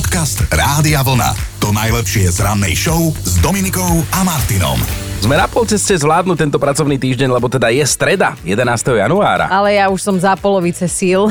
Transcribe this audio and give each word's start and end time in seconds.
Podcast 0.00 0.48
Rádia 0.48 1.04
Vlna. 1.04 1.60
To 1.60 1.76
najlepšie 1.76 2.32
z 2.32 2.40
rannej 2.40 2.72
show 2.72 3.12
s 3.20 3.36
Dominikou 3.44 4.00
a 4.16 4.24
Martinom. 4.24 4.80
Sme 5.20 5.36
na 5.36 5.44
pol 5.44 5.68
ceste 5.68 5.92
zvládnuť 5.92 6.40
tento 6.40 6.56
pracovný 6.56 6.96
týždeň, 6.96 7.28
lebo 7.28 7.52
teda 7.52 7.68
je 7.68 7.84
streda, 7.84 8.32
11. 8.40 8.96
januára. 8.96 9.52
Ale 9.52 9.76
ja 9.76 9.92
už 9.92 10.00
som 10.00 10.16
za 10.16 10.40
polovice 10.40 10.88
síl. 10.88 11.28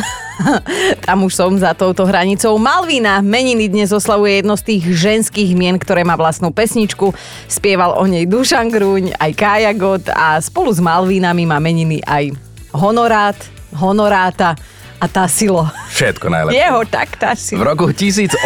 Tam 1.10 1.26
už 1.26 1.34
som 1.34 1.50
za 1.58 1.74
touto 1.74 2.06
hranicou. 2.06 2.62
Malvina 2.62 3.26
meniny 3.26 3.74
dnes 3.74 3.90
oslavuje 3.90 4.46
jedno 4.46 4.54
z 4.54 4.62
tých 4.62 4.84
ženských 4.86 5.58
mien, 5.58 5.82
ktoré 5.82 6.06
má 6.06 6.14
vlastnú 6.14 6.54
pesničku. 6.54 7.10
Spieval 7.50 7.98
o 7.98 8.06
nej 8.06 8.30
Dušan 8.30 8.70
Gruň, 8.70 9.18
aj 9.18 9.32
Kaja 9.34 9.74
God 9.74 10.14
a 10.14 10.38
spolu 10.46 10.70
s 10.70 10.78
Malvinami 10.78 11.50
má 11.50 11.58
meniny 11.58 12.06
aj 12.06 12.38
Honorát, 12.78 13.40
Honoráta 13.74 14.54
a 15.02 15.10
Tasilo. 15.10 15.66
Všetko 16.00 16.32
najlepšie. 16.32 16.64
Jeho 16.64 16.82
tak 16.88 17.12
V 17.12 17.20
Tasilo. 17.20 17.60
roku 17.60 17.92
1800 17.92 18.40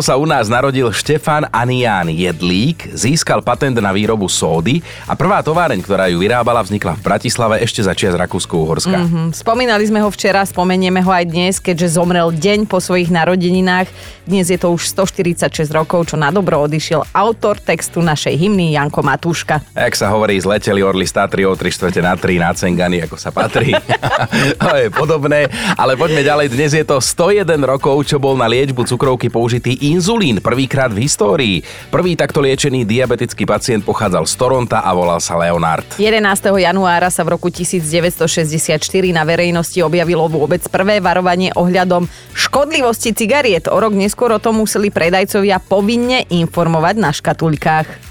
sa 0.00 0.16
u 0.16 0.24
nás 0.24 0.48
narodil 0.48 0.88
Štefan 0.88 1.44
Anián 1.52 2.08
Jedlík, 2.08 2.88
získal 2.96 3.44
patent 3.44 3.76
na 3.76 3.92
výrobu 3.92 4.32
sódy 4.32 4.80
a 5.04 5.12
prvá 5.12 5.44
továreň, 5.44 5.84
ktorá 5.84 6.08
ju 6.08 6.16
vyrábala, 6.16 6.64
vznikla 6.64 6.96
v 6.96 7.04
Bratislave 7.04 7.60
ešte 7.60 7.84
za 7.84 7.92
čias 7.92 8.16
Rakúsko-Uhorska. 8.16 8.96
Hm, 8.96 9.36
Spomínali 9.36 9.84
sme 9.84 10.00
ho 10.00 10.08
včera, 10.08 10.40
spomenieme 10.48 11.04
ho 11.04 11.12
aj 11.12 11.28
dnes, 11.28 11.60
keďže 11.60 12.00
zomrel 12.00 12.32
deň 12.32 12.64
po 12.64 12.80
svojich 12.80 13.12
narodeninách. 13.12 13.92
Dnes 14.24 14.48
je 14.48 14.56
to 14.56 14.72
už 14.72 14.88
146 14.88 15.68
rokov, 15.76 16.08
čo 16.08 16.16
na 16.16 16.32
dobro 16.32 16.64
odišiel 16.64 17.04
autor 17.12 17.60
textu 17.60 18.00
našej 18.00 18.40
hymny 18.40 18.72
Janko 18.72 19.04
Matúška. 19.04 19.60
Jak 19.76 19.92
sa 19.92 20.08
hovorí, 20.08 20.40
zleteli 20.40 20.80
orly 20.80 21.04
z 21.04 21.12
Tatry 21.12 21.44
o 21.44 21.52
3 21.52 21.60
štvrte 21.68 22.00
na 22.00 22.16
3 22.16 22.40
na 22.40 22.50
Cengany, 22.56 23.04
ako 23.04 23.20
sa 23.20 23.28
patrí. 23.28 23.76
to 24.64 24.72
je 24.80 24.88
podobné. 24.88 25.44
Ale 25.76 26.00
poďme 26.00 26.24
ďalej. 26.24 26.48
Dnes 26.48 26.72
je 26.72 26.85
to 26.86 27.02
101 27.02 27.58
rokov, 27.66 28.06
čo 28.06 28.22
bol 28.22 28.38
na 28.38 28.46
liečbu 28.46 28.86
cukrovky 28.86 29.26
použitý 29.26 29.74
inzulín. 29.90 30.38
Prvýkrát 30.38 30.94
v 30.94 31.02
histórii. 31.02 31.66
Prvý 31.90 32.14
takto 32.14 32.38
liečený 32.38 32.86
diabetický 32.86 33.42
pacient 33.42 33.82
pochádzal 33.82 34.22
z 34.22 34.34
Toronta 34.38 34.78
a 34.86 34.94
volal 34.94 35.18
sa 35.18 35.34
Leonard. 35.34 35.98
11. 35.98 36.22
januára 36.54 37.10
sa 37.10 37.26
v 37.26 37.34
roku 37.34 37.50
1964 37.50 38.78
na 39.10 39.26
verejnosti 39.26 39.82
objavilo 39.82 40.30
vôbec 40.30 40.62
prvé 40.70 41.02
varovanie 41.02 41.50
ohľadom 41.58 42.06
škodlivosti 42.38 43.10
cigariet. 43.10 43.66
O 43.66 43.82
rok 43.82 43.90
neskôr 43.90 44.30
o 44.30 44.38
tom 44.38 44.62
museli 44.62 44.94
predajcovia 44.94 45.58
povinne 45.58 46.22
informovať 46.30 46.94
na 47.02 47.10
škatuľkách. 47.10 48.05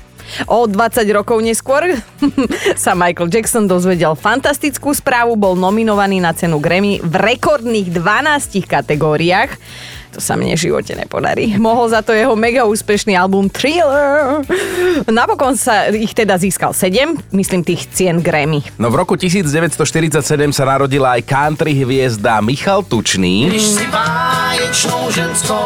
O 0.49 0.67
20 0.67 1.05
rokov 1.15 1.39
neskôr 1.41 1.97
sa 2.83 2.97
Michael 2.97 3.31
Jackson 3.31 3.69
dozvedel 3.69 4.17
fantastickú 4.17 4.91
správu, 4.91 5.37
bol 5.37 5.53
nominovaný 5.55 6.19
na 6.19 6.35
cenu 6.35 6.59
Grammy 6.59 6.99
v 6.99 7.13
rekordných 7.13 7.93
12 7.93 8.65
kategóriách. 8.65 9.55
To 10.15 10.23
sa 10.23 10.33
mne 10.33 10.55
v 10.55 10.61
živote 10.61 10.95
nepodarí. 10.95 11.55
Mohol 11.59 11.91
za 11.91 11.99
to 11.99 12.15
jeho 12.15 12.33
mega 12.33 12.63
úspešný 12.63 13.13
album 13.13 13.51
Thriller. 13.51 14.39
Napokon 15.05 15.53
sa 15.53 15.91
ich 15.91 16.11
teda 16.11 16.35
získal 16.35 16.71
7, 16.71 17.19
myslím 17.31 17.61
tých 17.61 17.91
cien 17.91 18.17
Grammy. 18.17 18.63
No 18.79 18.87
v 18.87 18.95
roku 18.97 19.13
1947 19.13 20.23
sa 20.49 20.63
narodila 20.65 21.19
aj 21.19 21.27
country 21.27 21.75
hviezda 21.75 22.39
Michal 22.39 22.79
Tučný. 22.81 23.51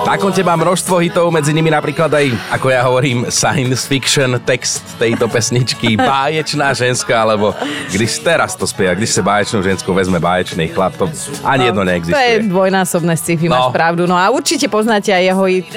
Na 0.01 0.17
konte 0.17 0.41
má 0.41 0.55
množstvo 0.55 0.97
hitov, 0.99 1.29
medzi 1.29 1.51
nimi 1.51 1.69
napríklad 1.69 2.09
aj, 2.09 2.25
ako 2.51 2.67
ja 2.67 2.81
hovorím, 2.81 3.29
science 3.29 3.85
fiction 3.85 4.33
text 4.41 4.81
tejto 4.97 5.25
pesničky, 5.25 5.93
báječná 6.09 6.73
ženská, 6.73 7.21
alebo 7.21 7.53
když 7.87 8.17
teraz 8.19 8.53
to 8.53 8.65
spieva, 8.65 8.93
když 8.93 9.09
sa 9.11 9.21
báječnou 9.21 9.61
ženskou 9.61 9.93
vezme 9.93 10.17
báječný 10.17 10.67
chlap, 10.67 10.95
to 10.95 11.05
ani 11.43 11.65
jedno 11.65 11.81
To 11.81 11.85
je 11.85 11.91
neexistuje. 11.91 12.49
dvojnásobné 12.49 13.13
sci-fi, 13.13 13.45
No. 13.45 13.53
máš 13.55 13.67
pravdu. 13.71 14.03
No 14.05 14.15
a 14.15 14.29
určite 14.39 14.71
poznáte 14.71 15.11
aj 15.11 15.23
jeho 15.27 15.43
hit. 15.51 15.67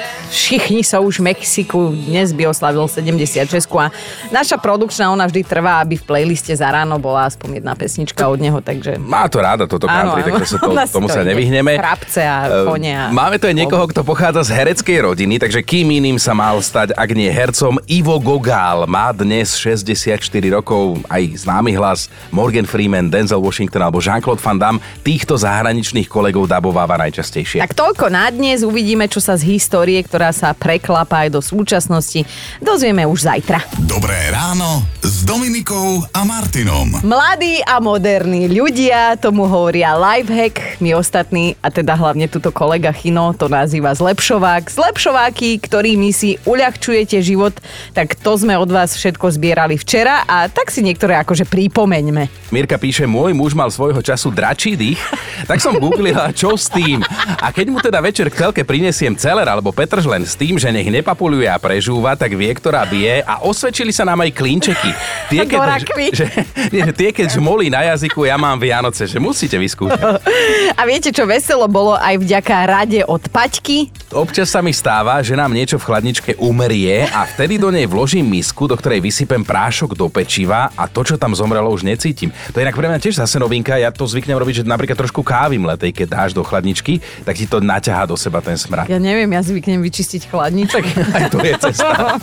Sú 0.83 0.97
už 1.03 1.19
v 1.19 1.35
Mexiku, 1.35 1.91
dnes 1.91 2.31
by 2.31 2.47
oslavil 2.47 2.87
76 2.87 3.67
a 3.75 3.91
naša 4.31 4.55
produkčná, 4.55 5.11
ona 5.11 5.27
vždy 5.27 5.43
trvá, 5.43 5.83
aby 5.83 5.99
v 5.99 6.03
playliste 6.07 6.55
za 6.55 6.71
ráno 6.71 6.95
bola 6.95 7.27
aspoň 7.27 7.59
jedna 7.59 7.73
pesnička 7.75 8.23
od 8.31 8.39
neho, 8.39 8.63
takže... 8.63 8.95
Má 9.01 9.27
to 9.27 9.43
ráda 9.43 9.67
toto 9.67 9.89
country, 9.89 10.23
Áno, 10.23 10.39
takže 10.39 10.45
sa 10.47 10.57
to, 10.63 10.71
tomu 10.95 11.07
to 11.11 11.15
sa 11.15 11.27
nevyhneme. 11.27 11.75
Chrapce 11.75 12.21
a 12.23 12.53
Eh, 12.53 12.65
kone 12.69 12.91
a- 12.93 13.09
Máme 13.09 13.41
tu 13.41 13.49
aj 13.49 13.55
niekoho, 13.57 13.89
kto 13.89 14.05
pochádza 14.05 14.45
z 14.45 14.51
hereckej 14.53 14.99
rodiny, 15.01 15.41
takže 15.41 15.65
kým 15.65 15.89
iným 15.89 16.21
sa 16.21 16.37
mal 16.37 16.61
stať, 16.61 16.93
ak 16.93 17.09
nie 17.17 17.31
hercom, 17.33 17.81
Ivo 17.89 18.21
Gogál 18.21 18.85
má 18.85 19.09
dnes 19.09 19.57
64 19.57 20.53
rokov, 20.53 21.01
aj 21.09 21.23
známy 21.47 21.73
hlas, 21.73 22.11
Morgan 22.29 22.69
Freeman, 22.69 23.09
Denzel 23.09 23.41
Washington 23.41 23.81
alebo 23.81 23.97
Jean-Claude 23.97 24.43
Van 24.43 24.59
Damme, 24.59 24.79
týchto 25.01 25.33
zahraničných 25.33 26.05
kolegov 26.05 26.45
dabováva 26.45 26.99
najčastejšie. 27.01 27.63
Tak 27.65 27.73
toľko 27.73 28.13
na 28.13 28.29
dnes, 28.29 28.52
uvidíme, 28.61 29.09
čo 29.09 29.17
sa 29.17 29.33
z 29.33 29.57
histórie, 29.57 29.97
ktorá 30.05 30.29
sa 30.29 30.53
preklapa 30.53 31.25
aj 31.25 31.29
do 31.33 31.41
súčasnosti, 31.41 32.21
dozvieme 32.61 33.01
už 33.09 33.25
zajtra. 33.25 33.65
Dobré 33.89 34.29
ráno 34.29 34.85
s 35.01 35.25
Dominikou 35.25 36.05
a 36.13 36.21
Martinom. 36.21 37.01
Mladí 37.01 37.63
a 37.65 37.81
moderní 37.81 38.45
ľudia 38.51 39.17
tomu 39.17 39.49
hovoria 39.49 39.97
lifehack, 39.97 40.77
my 40.83 40.93
ostatní, 40.93 41.57
a 41.63 41.73
teda 41.73 41.97
hlavne 41.97 42.29
tuto 42.29 42.53
kolega 42.53 42.93
Chino 42.93 43.33
to 43.33 43.49
nazýva 43.49 43.95
zlepšovák. 43.95 44.69
Zlepšováky, 44.69 45.57
ktorými 45.63 46.11
si 46.13 46.35
uľahčujete 46.43 47.23
život, 47.23 47.57
tak 47.95 48.19
to 48.19 48.35
sme 48.35 48.59
od 48.59 48.67
vás 48.67 48.93
všetko 48.93 49.33
zbierali 49.33 49.79
včera 49.79 50.27
a 50.27 50.51
tak 50.51 50.69
si 50.69 50.83
niektoré 50.83 51.15
akože 51.23 51.47
pripomeňme. 51.47 52.51
Mirka 52.51 52.75
píše, 52.75 53.07
môj 53.07 53.31
muž 53.31 53.55
mal 53.55 53.71
svojho 53.71 54.03
času 54.03 54.27
dračí 54.29 54.75
dých, 54.75 54.99
tak 55.47 55.63
som 55.63 55.79
googlila, 55.79 56.35
čo 56.35 56.59
s 56.59 56.67
tým. 56.67 56.99
A 57.39 57.55
keď 57.55 57.67
mu 57.71 57.79
teda 57.79 58.03
večer 58.03 58.27
k 58.43 58.51
telke 58.51 58.67
prinesiem 58.67 59.15
celer 59.15 59.47
alebo 59.47 59.71
petržlen 59.71 60.27
s 60.27 60.35
tým, 60.35 60.59
že 60.59 60.67
nech 60.67 60.91
nepapuluje 60.91 61.47
a 61.47 61.55
prežúva, 61.55 62.11
tak 62.19 62.35
vie, 62.35 62.51
ktorá 62.51 62.83
bije 62.83 63.23
a 63.23 63.39
osvedčili 63.39 63.95
sa 63.95 64.03
nám 64.03 64.19
aj 64.19 64.35
klínčeky. 64.35 64.91
Tie, 65.31 65.47
rakvy. 65.47 66.11
že, 66.19 66.27
nie, 66.67 66.83
že 66.83 66.91
tie, 66.91 67.15
keď 67.15 67.39
žmolí 67.39 67.71
na 67.71 67.87
jazyku, 67.95 68.27
ja 68.27 68.35
mám 68.35 68.59
Vianoce, 68.59 69.07
že 69.07 69.15
musíte 69.15 69.55
vyskúšať. 69.55 70.19
A 70.79 70.83
viete, 70.83 71.15
čo 71.15 71.23
veselo 71.23 71.71
bolo 71.71 71.95
aj 71.95 72.19
vďaka 72.19 72.55
rade 72.67 72.99
od 73.07 73.23
Paťky? 73.31 73.87
Občas 74.11 74.51
sa 74.51 74.59
mi 74.59 74.75
stáva, 74.75 75.23
že 75.23 75.39
nám 75.39 75.55
niečo 75.55 75.79
v 75.79 75.87
chladničke 75.87 76.35
umrie 76.35 77.07
a 77.07 77.23
vtedy 77.23 77.55
do 77.55 77.71
nej 77.71 77.87
vložím 77.87 78.27
misku, 78.27 78.67
do 78.67 78.75
ktorej 78.75 78.99
vysypem 78.99 79.39
prášok 79.39 79.95
do 79.95 80.11
pečiva 80.11 80.67
a 80.75 80.83
to, 80.91 81.05
čo 81.07 81.15
tam 81.15 81.31
zomrelo, 81.31 81.71
už 81.71 81.87
necítim. 81.87 82.33
To 82.51 82.59
je 82.59 82.65
inak 82.67 82.75
pre 82.75 82.91
mňa 82.91 82.99
tiež 82.99 83.23
zase 83.23 83.39
novinka, 83.39 83.79
ja 83.79 83.93
to 83.93 84.03
zvyknem 84.03 84.35
robiť, 84.35 84.61
že 84.61 84.63
napríklad 84.67 84.99
trošku 84.99 85.23
kávy 85.23 85.61
mletej, 85.61 85.93
keď 85.93 86.07
dáš 86.09 86.31
do 86.33 86.41
chladničky, 86.41 86.99
tak 87.21 87.37
ti 87.37 87.45
to 87.45 87.61
naťahá 87.61 88.09
do 88.09 88.17
seba 88.17 88.32
ten 88.39 88.57
smrad. 88.57 88.87
Ja 88.87 88.97
neviem, 88.97 89.27
ja 89.29 89.43
zvyknem 89.43 89.83
vyčistiť 89.83 90.31
chladniček. 90.31 90.83
Aj 91.17 91.27
to 91.27 91.37
je 91.43 91.53
cesta. 91.59 92.17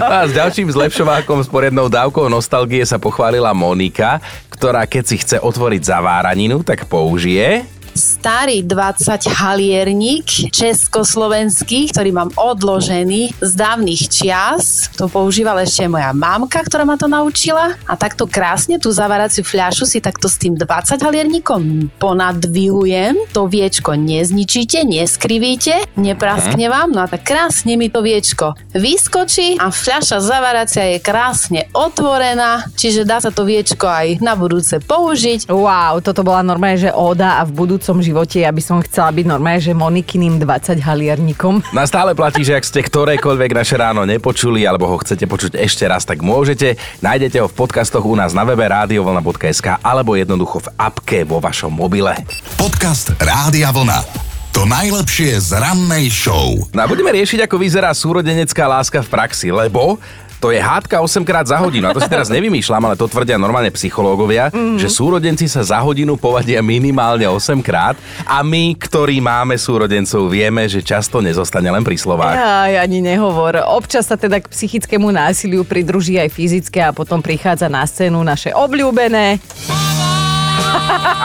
A 0.00 0.24
s 0.24 0.32
ďalším 0.32 0.70
zlepšovákom 0.70 1.42
s 1.42 1.48
poriadnou 1.50 1.90
dávkou 1.90 2.30
nostalgie 2.30 2.86
sa 2.86 2.96
pochválila 2.96 3.50
Monika, 3.50 4.22
ktorá 4.54 4.86
keď 4.86 5.04
si 5.04 5.16
chce 5.18 5.36
otvoriť 5.42 5.82
zaváraninu, 5.82 6.62
tak 6.62 6.86
použije... 6.86 7.79
starý 7.94 8.62
20 8.64 9.30
halierník 9.30 10.52
československý, 10.52 11.90
ktorý 11.90 12.10
mám 12.14 12.30
odložený 12.36 13.36
z 13.40 13.52
dávnych 13.56 14.08
čias. 14.08 14.90
To 14.96 15.08
používala 15.08 15.64
ešte 15.64 15.88
moja 15.88 16.12
mamka, 16.12 16.60
ktorá 16.62 16.84
ma 16.86 16.96
to 16.96 17.10
naučila. 17.10 17.74
A 17.84 17.94
takto 17.96 18.28
krásne 18.28 18.80
tú 18.80 18.92
zavaraciu 18.92 19.42
fľašu 19.42 19.84
si 19.86 19.98
takto 19.98 20.28
s 20.28 20.36
tým 20.40 20.56
20 20.56 21.00
halierníkom 21.00 21.92
ponadvihujem. 21.96 23.32
To 23.36 23.46
viečko 23.50 23.94
nezničíte, 23.96 24.84
neskrivíte, 24.86 25.86
nepraskne 25.96 26.66
vám. 26.70 26.92
No 26.92 27.04
a 27.04 27.10
tak 27.10 27.26
krásne 27.26 27.76
mi 27.76 27.92
to 27.92 28.00
viečko 28.04 28.56
vyskočí 28.72 29.58
a 29.58 29.68
fľaša 29.68 30.18
zavaracia 30.22 30.96
je 30.96 30.98
krásne 31.02 31.60
otvorená, 31.74 32.68
čiže 32.74 33.04
dá 33.04 33.18
sa 33.18 33.34
to 33.34 33.44
viečko 33.44 33.88
aj 33.88 34.22
na 34.22 34.36
budúce 34.38 34.78
použiť. 34.80 35.50
Wow, 35.50 36.00
toto 36.00 36.22
bola 36.22 36.40
normálne, 36.40 36.78
že 36.78 36.90
óda 36.94 37.40
a 37.40 37.46
v 37.46 37.52
budúcom 37.80 38.04
živote 38.04 38.44
ja 38.44 38.52
by 38.52 38.60
som 38.60 38.84
chcela 38.84 39.08
byť 39.08 39.24
normálne, 39.24 39.56
že 39.56 39.72
Monikyným 39.72 40.36
20 40.36 40.84
halierníkom. 40.84 41.64
Na 41.72 41.88
stále 41.88 42.12
platí, 42.12 42.44
že 42.44 42.52
ak 42.52 42.68
ste 42.68 42.84
ktorékoľvek 42.84 43.56
naše 43.56 43.80
ráno 43.80 44.04
nepočuli 44.04 44.68
alebo 44.68 44.84
ho 44.84 45.00
chcete 45.00 45.24
počuť 45.24 45.56
ešte 45.56 45.88
raz, 45.88 46.04
tak 46.04 46.20
môžete. 46.20 46.76
Nájdete 47.00 47.40
ho 47.40 47.48
v 47.48 47.56
podcastoch 47.56 48.04
u 48.04 48.12
nás 48.12 48.36
na 48.36 48.44
webe 48.44 48.68
radiovlna.sk 48.68 49.80
alebo 49.80 50.12
jednoducho 50.12 50.60
v 50.60 50.68
apke 50.76 51.24
vo 51.24 51.40
vašom 51.40 51.72
mobile. 51.72 52.12
Podcast 52.60 53.16
Rádia 53.16 53.72
Vlna. 53.72 54.04
To 54.52 54.68
najlepšie 54.68 55.40
z 55.40 55.56
rannej 55.56 56.12
show. 56.12 56.60
No 56.76 56.84
a 56.84 56.86
budeme 56.90 57.16
riešiť, 57.16 57.48
ako 57.48 57.56
vyzerá 57.56 57.96
súrodenecká 57.96 58.68
láska 58.68 59.00
v 59.00 59.08
praxi, 59.08 59.48
lebo 59.48 59.96
to 60.40 60.48
je 60.50 60.58
hádka 60.58 61.04
8 61.04 61.20
krát 61.22 61.44
za 61.44 61.60
hodinu. 61.60 61.92
A 61.92 61.94
to 61.94 62.00
si 62.00 62.08
teraz 62.08 62.32
nevymýšľam, 62.32 62.88
ale 62.88 62.96
to 62.96 63.04
tvrdia 63.04 63.36
normálne 63.36 63.68
psychológovia, 63.76 64.48
mm. 64.48 64.80
že 64.80 64.88
súrodenci 64.88 65.44
sa 65.46 65.60
za 65.60 65.78
hodinu 65.84 66.16
povadia 66.16 66.64
minimálne 66.64 67.28
8 67.28 67.60
krát 67.60 68.00
a 68.24 68.40
my, 68.40 68.72
ktorí 68.80 69.20
máme 69.20 69.60
súrodencov, 69.60 70.32
vieme, 70.32 70.64
že 70.66 70.80
často 70.80 71.20
nezostane 71.20 71.68
len 71.68 71.84
pri 71.84 72.00
slovách. 72.00 72.40
Aj, 72.40 72.72
ani 72.80 73.04
nehovor. 73.04 73.60
Občas 73.68 74.08
sa 74.08 74.16
teda 74.16 74.40
k 74.40 74.48
psychickému 74.48 75.12
násiliu 75.12 75.62
pridruží 75.68 76.16
aj 76.16 76.32
fyzické 76.32 76.80
a 76.80 76.96
potom 76.96 77.20
prichádza 77.20 77.68
na 77.68 77.84
scénu 77.84 78.24
naše 78.24 78.56
obľúbené 78.56 79.36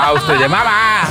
A 0.03 0.11
už 0.13 0.21
to 0.27 0.31
ide, 0.35 0.47
mama! 0.51 1.07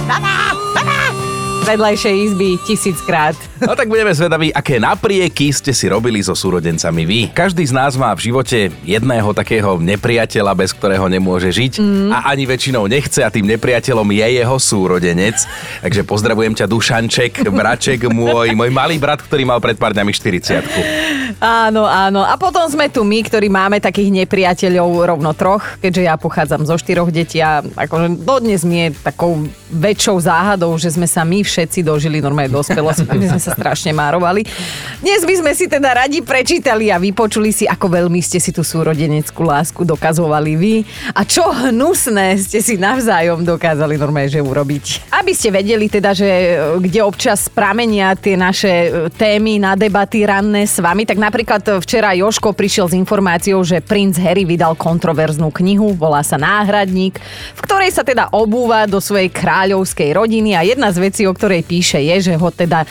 vedľajšej 1.64 2.14
izby 2.28 2.60
tisíckrát. 2.68 3.32
No 3.64 3.72
tak 3.72 3.88
budeme 3.88 4.12
zvedaví, 4.12 4.52
aké 4.52 4.76
naprieky 4.76 5.48
ste 5.48 5.72
si 5.72 5.88
robili 5.88 6.20
so 6.20 6.36
súrodencami 6.36 7.02
vy. 7.08 7.20
Každý 7.32 7.64
z 7.64 7.72
nás 7.72 7.96
má 7.96 8.12
v 8.12 8.28
živote 8.28 8.68
jedného 8.84 9.32
takého 9.32 9.80
nepriateľa, 9.80 10.52
bez 10.52 10.76
ktorého 10.76 11.08
nemôže 11.08 11.48
žiť 11.48 11.80
mm. 11.80 12.10
a 12.12 12.18
ani 12.28 12.44
väčšinou 12.44 12.84
nechce 12.84 13.24
a 13.24 13.32
tým 13.32 13.48
nepriateľom 13.48 14.04
je 14.12 14.26
jeho 14.36 14.56
súrodenec. 14.60 15.36
Takže 15.80 16.04
pozdravujem 16.04 16.52
ťa 16.52 16.68
Dušanček, 16.68 17.32
braček 17.48 18.04
môj, 18.12 18.52
môj 18.52 18.68
malý 18.68 19.00
brat, 19.00 19.24
ktorý 19.24 19.48
mal 19.48 19.64
pred 19.64 19.80
pár 19.80 19.96
dňami 19.96 20.12
40 20.12 21.40
Áno, 21.40 21.88
áno. 21.88 22.20
A 22.20 22.36
potom 22.36 22.68
sme 22.68 22.92
tu 22.92 23.00
my, 23.00 23.24
ktorí 23.24 23.48
máme 23.48 23.80
takých 23.80 24.12
nepriateľov 24.12 25.16
rovno 25.16 25.32
troch, 25.32 25.80
keďže 25.80 26.02
ja 26.04 26.14
pochádzam 26.20 26.68
zo 26.68 26.76
štyroch 26.76 27.08
detí 27.08 27.40
a 27.40 27.64
akože 27.64 28.20
dodnes 28.20 28.60
mi 28.62 28.86
je 28.86 28.88
takou 29.00 29.40
väčšou 29.72 30.20
záhadou, 30.20 30.76
že 30.76 30.92
sme 30.92 31.08
sa 31.08 31.24
my 31.24 31.40
všetci 31.42 31.80
dožili 31.82 32.20
normálne 32.20 32.52
dospelosti, 32.52 33.08
my 33.08 33.26
sme 33.34 33.40
sa 33.40 33.53
strašne 33.54 33.94
márovali. 33.94 34.42
Dnes 34.98 35.22
by 35.22 35.34
sme 35.38 35.52
si 35.54 35.70
teda 35.70 35.94
radi 35.94 36.20
prečítali 36.20 36.90
a 36.90 36.98
vypočuli 36.98 37.54
si, 37.54 37.64
ako 37.70 37.86
veľmi 37.86 38.18
ste 38.18 38.42
si 38.42 38.50
tú 38.50 38.66
súrodeneckú 38.66 39.46
lásku 39.46 39.86
dokazovali 39.86 40.52
vy 40.58 40.74
a 41.14 41.22
čo 41.22 41.46
hnusné 41.46 42.34
ste 42.42 42.58
si 42.58 42.74
navzájom 42.74 43.46
dokázali 43.46 43.94
normálne, 43.94 44.32
že 44.32 44.42
urobiť. 44.42 45.14
Aby 45.14 45.32
ste 45.32 45.54
vedeli 45.54 45.86
teda, 45.86 46.10
že 46.10 46.26
e, 46.26 46.50
kde 46.82 47.00
občas 47.06 47.46
pramenia 47.46 48.18
tie 48.18 48.34
naše 48.34 48.72
e, 48.72 48.88
témy 49.14 49.62
na 49.62 49.78
debaty 49.78 50.26
ranné 50.26 50.66
s 50.66 50.82
vami, 50.82 51.06
tak 51.06 51.20
napríklad 51.22 51.78
včera 51.78 52.16
Joško 52.16 52.56
prišiel 52.56 52.90
s 52.90 52.98
informáciou, 52.98 53.62
že 53.62 53.84
princ 53.84 54.18
Harry 54.18 54.42
vydal 54.42 54.74
kontroverznú 54.74 55.52
knihu, 55.54 55.94
volá 55.94 56.24
sa 56.26 56.40
Náhradník, 56.40 57.20
v 57.54 57.60
ktorej 57.62 57.94
sa 57.94 58.02
teda 58.02 58.32
obúva 58.34 58.88
do 58.88 58.98
svojej 58.98 59.30
kráľovskej 59.30 60.10
rodiny 60.16 60.56
a 60.58 60.64
jedna 60.64 60.90
z 60.90 60.98
vecí, 61.04 61.22
o 61.28 61.36
ktorej 61.36 61.62
píše, 61.62 62.00
je, 62.00 62.32
že 62.32 62.34
ho 62.34 62.48
teda 62.48 62.88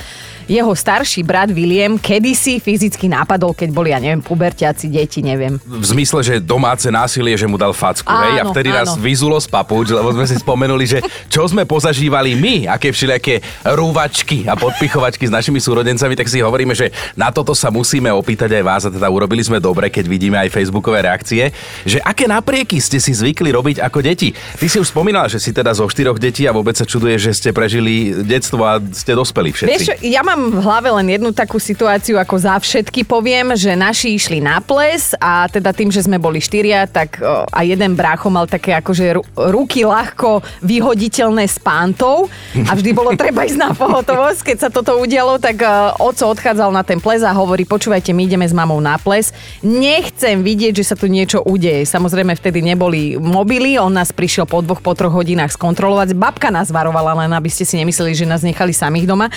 jeho 0.47 0.71
starší 0.75 1.23
brat 1.23 1.49
William 1.51 1.95
kedysi 1.97 2.59
fyzicky 2.59 3.07
napadol, 3.07 3.55
keď 3.55 3.69
boli, 3.71 3.89
ja 3.91 3.99
neviem, 3.99 4.23
pubertiaci 4.23 4.89
deti, 4.89 5.23
neviem. 5.23 5.59
V 5.63 5.85
zmysle, 5.85 6.19
že 6.23 6.33
domáce 6.43 6.87
násilie, 6.89 7.35
že 7.35 7.47
mu 7.47 7.59
dal 7.59 7.75
facku, 7.75 8.09
Áno, 8.09 8.23
hej? 8.23 8.33
A 8.39 8.43
vtedy 8.49 8.69
áno. 8.71 8.77
nás 8.83 8.89
vyzulo 8.97 9.37
z 9.37 9.47
papuč, 9.51 9.91
lebo 9.91 10.09
sme 10.15 10.25
si 10.25 10.35
spomenuli, 10.39 10.85
že 10.87 10.99
čo 11.27 11.45
sme 11.45 11.67
pozažívali 11.67 12.33
my, 12.39 12.55
aké 12.71 12.89
všelijaké 12.89 13.43
rúvačky 13.77 14.47
a 14.49 14.57
podpichovačky 14.57 15.27
s 15.27 15.31
našimi 15.33 15.59
súrodencami, 15.59 16.17
tak 16.17 16.27
si 16.31 16.39
hovoríme, 16.41 16.73
že 16.73 16.89
na 17.13 17.29
toto 17.29 17.53
sa 17.53 17.69
musíme 17.69 18.09
opýtať 18.09 18.57
aj 18.57 18.63
vás 18.63 18.81
a 18.87 18.93
teda 18.93 19.07
urobili 19.11 19.43
sme 19.43 19.59
dobre, 19.59 19.91
keď 19.91 20.05
vidíme 20.07 20.37
aj 20.39 20.49
facebookové 20.49 21.05
reakcie, 21.05 21.51
že 21.83 21.99
aké 22.01 22.25
naprieky 22.25 22.79
ste 22.79 22.97
si 22.97 23.13
zvykli 23.13 23.51
robiť 23.53 23.77
ako 23.83 23.99
deti. 24.01 24.33
Ty 24.33 24.65
si 24.65 24.77
už 24.79 24.89
spomínala, 24.89 25.29
že 25.29 25.37
si 25.37 25.53
teda 25.53 25.75
zo 25.75 25.85
štyroch 25.85 26.17
detí 26.17 26.49
a 26.49 26.55
vôbec 26.55 26.73
sa 26.73 26.87
čuduje, 26.87 27.19
že 27.19 27.35
ste 27.35 27.49
prežili 27.53 28.23
detstvo 28.25 28.65
a 28.65 28.81
ste 28.81 29.13
dospeli 29.13 29.53
všetci. 29.53 29.69
Vieš, 29.69 29.87
ja 30.01 30.25
mám 30.25 30.32
v 30.35 30.59
hlave 30.61 30.89
len 30.89 31.07
jednu 31.09 31.29
takú 31.31 31.61
situáciu, 31.61 32.17
ako 32.17 32.35
za 32.37 32.55
všetky 32.57 33.05
poviem, 33.05 33.53
že 33.53 33.77
naši 33.77 34.17
išli 34.17 34.41
na 34.41 34.59
ples 34.59 35.13
a 35.21 35.45
teda 35.47 35.73
tým, 35.73 35.93
že 35.93 36.05
sme 36.05 36.17
boli 36.17 36.41
štyria, 36.41 36.89
tak 36.89 37.21
a 37.23 37.59
jeden 37.65 37.93
brácho 37.93 38.29
mal 38.29 38.49
také 38.49 38.73
akože 38.77 39.19
ru, 39.19 39.23
ruky 39.35 39.85
ľahko 39.85 40.41
vyhoditeľné 40.65 41.45
s 41.45 41.57
pántou 41.61 42.27
a 42.55 42.71
vždy 42.73 42.91
bolo 42.91 43.13
treba 43.21 43.45
ísť 43.45 43.59
na 43.59 43.71
pohotovosť. 43.73 44.39
Keď 44.53 44.57
sa 44.57 44.69
toto 44.73 44.97
udialo, 44.99 45.37
tak 45.37 45.61
oco 45.99 46.23
odchádzal 46.33 46.69
na 46.73 46.81
ten 46.81 46.97
ples 46.97 47.21
a 47.21 47.35
hovorí, 47.35 47.67
počúvajte, 47.67 48.15
my 48.15 48.23
ideme 48.25 48.45
s 48.47 48.55
mamou 48.55 48.79
na 48.81 48.97
ples. 48.97 49.35
Nechcem 49.61 50.41
vidieť, 50.41 50.81
že 50.81 50.87
sa 50.87 50.95
tu 50.97 51.09
niečo 51.09 51.43
udeje. 51.45 51.85
Samozrejme, 51.85 52.33
vtedy 52.37 52.65
neboli 52.65 53.15
mobily, 53.19 53.77
on 53.77 53.93
nás 53.93 54.09
prišiel 54.09 54.49
po 54.49 54.63
dvoch, 54.63 54.81
po 54.81 54.95
troch 54.97 55.13
hodinách 55.13 55.53
skontrolovať. 55.53 56.17
Babka 56.17 56.49
nás 56.49 56.73
varovala, 56.73 57.25
len 57.25 57.31
aby 57.33 57.49
ste 57.51 57.67
si 57.67 57.77
nemysleli, 57.77 58.15
že 58.17 58.25
nás 58.29 58.41
nechali 58.41 58.71
samých 58.71 59.05
doma. 59.05 59.27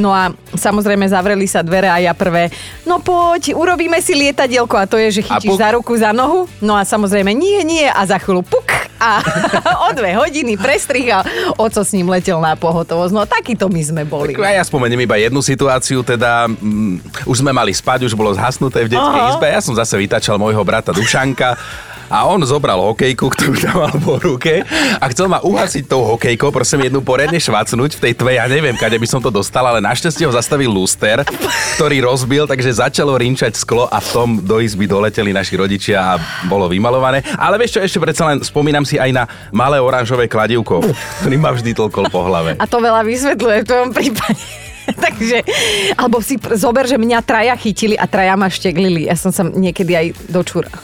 No 0.00 0.14
a 0.14 0.32
samozrejme 0.54 1.10
zavreli 1.10 1.50
sa 1.50 1.66
dvere 1.66 1.90
a 1.90 1.98
ja 1.98 2.14
prvé, 2.14 2.52
no 2.86 3.02
poď, 3.02 3.56
urobíme 3.58 3.98
si 3.98 4.14
lietadielko 4.14 4.78
a 4.78 4.86
to 4.86 5.00
je, 5.00 5.20
že 5.20 5.26
chytíš 5.26 5.58
za 5.58 5.74
ruku, 5.74 5.98
za 5.98 6.14
nohu. 6.14 6.46
No 6.62 6.78
a 6.78 6.86
samozrejme 6.86 7.34
nie, 7.34 7.66
nie 7.66 7.86
a 7.86 8.02
za 8.06 8.22
chvíľu 8.22 8.46
puk 8.46 8.68
a 8.96 9.20
o 9.86 9.88
dve 9.92 10.16
hodiny 10.16 10.56
prestrih 10.56 11.10
a 11.12 11.20
oco 11.58 11.80
s 11.82 11.90
ním 11.92 12.08
letel 12.08 12.38
na 12.38 12.54
pohotovosť. 12.54 13.12
No 13.12 13.26
takýto 13.26 13.66
my 13.68 13.82
sme 13.82 14.02
boli. 14.06 14.32
Tak 14.32 14.46
ja 14.46 14.64
spomeniem 14.64 15.04
iba 15.04 15.18
jednu 15.18 15.42
situáciu, 15.42 16.06
teda 16.06 16.48
mm, 16.48 17.26
už 17.28 17.42
sme 17.44 17.50
mali 17.50 17.74
spať, 17.74 18.08
už 18.08 18.14
bolo 18.14 18.32
zhasnuté 18.32 18.86
v 18.86 18.96
detskej 18.96 19.22
Aha. 19.22 19.30
izbe. 19.36 19.46
Ja 19.50 19.60
som 19.60 19.74
zase 19.76 19.98
vytačal 19.98 20.40
môjho 20.40 20.62
brata 20.62 20.94
Dušanka 20.94 21.58
a 22.10 22.26
on 22.26 22.42
zobral 22.46 22.78
hokejku, 22.92 23.26
ktorú 23.32 23.54
tam 23.64 23.76
mal 23.82 23.94
po 23.98 24.18
ruke 24.18 24.62
a 25.00 25.04
chcel 25.10 25.26
ma 25.26 25.42
uhasiť 25.42 25.84
tou 25.90 26.02
hokejkou, 26.14 26.50
prosím 26.54 26.86
jednu 26.86 27.02
poriadne 27.02 27.38
švacnúť 27.38 27.98
v 27.98 28.02
tej 28.08 28.12
tve, 28.16 28.38
ja 28.38 28.46
neviem, 28.46 28.74
kade 28.78 28.96
by 28.98 29.08
som 29.08 29.20
to 29.22 29.30
dostal, 29.30 29.66
ale 29.66 29.82
našťastie 29.82 30.26
ho 30.26 30.32
zastavil 30.34 30.70
luster, 30.70 31.22
ktorý 31.78 32.06
rozbil, 32.06 32.44
takže 32.46 32.78
začalo 32.82 33.18
rinčať 33.18 33.58
sklo 33.58 33.90
a 33.90 33.98
v 33.98 34.08
tom 34.12 34.28
do 34.42 34.62
izby 34.62 34.86
doleteli 34.88 35.34
naši 35.34 35.58
rodičia 35.58 35.98
a 35.98 36.12
bolo 36.46 36.70
vymalované. 36.70 37.22
Ale 37.36 37.58
vieš 37.58 37.78
čo, 37.78 37.80
ešte 37.82 37.98
predsa 38.02 38.28
len 38.28 38.42
spomínam 38.42 38.86
si 38.86 38.96
aj 38.96 39.10
na 39.12 39.24
malé 39.50 39.82
oranžové 39.82 40.30
kladivko, 40.30 40.82
ktorý 41.22 41.36
ma 41.36 41.52
vždy 41.52 41.72
toľko 41.74 42.08
po 42.10 42.26
hlave. 42.26 42.58
A 42.58 42.66
to 42.66 42.78
veľa 42.78 43.02
vysvetľuje 43.06 43.58
v 43.62 43.68
tvojom 43.68 43.90
prípade. 43.92 44.65
Takže, 45.06 45.42
alebo 45.98 46.22
si 46.22 46.38
zober, 46.54 46.86
že 46.86 46.96
mňa 46.98 47.18
traja 47.22 47.54
chytili 47.58 47.98
a 47.98 48.06
traja 48.06 48.38
ma 48.38 48.46
šteglili. 48.46 49.10
Ja 49.10 49.18
som 49.18 49.34
sa 49.34 49.42
niekedy 49.42 49.92
aj 49.94 50.06
dočúra. 50.30 50.70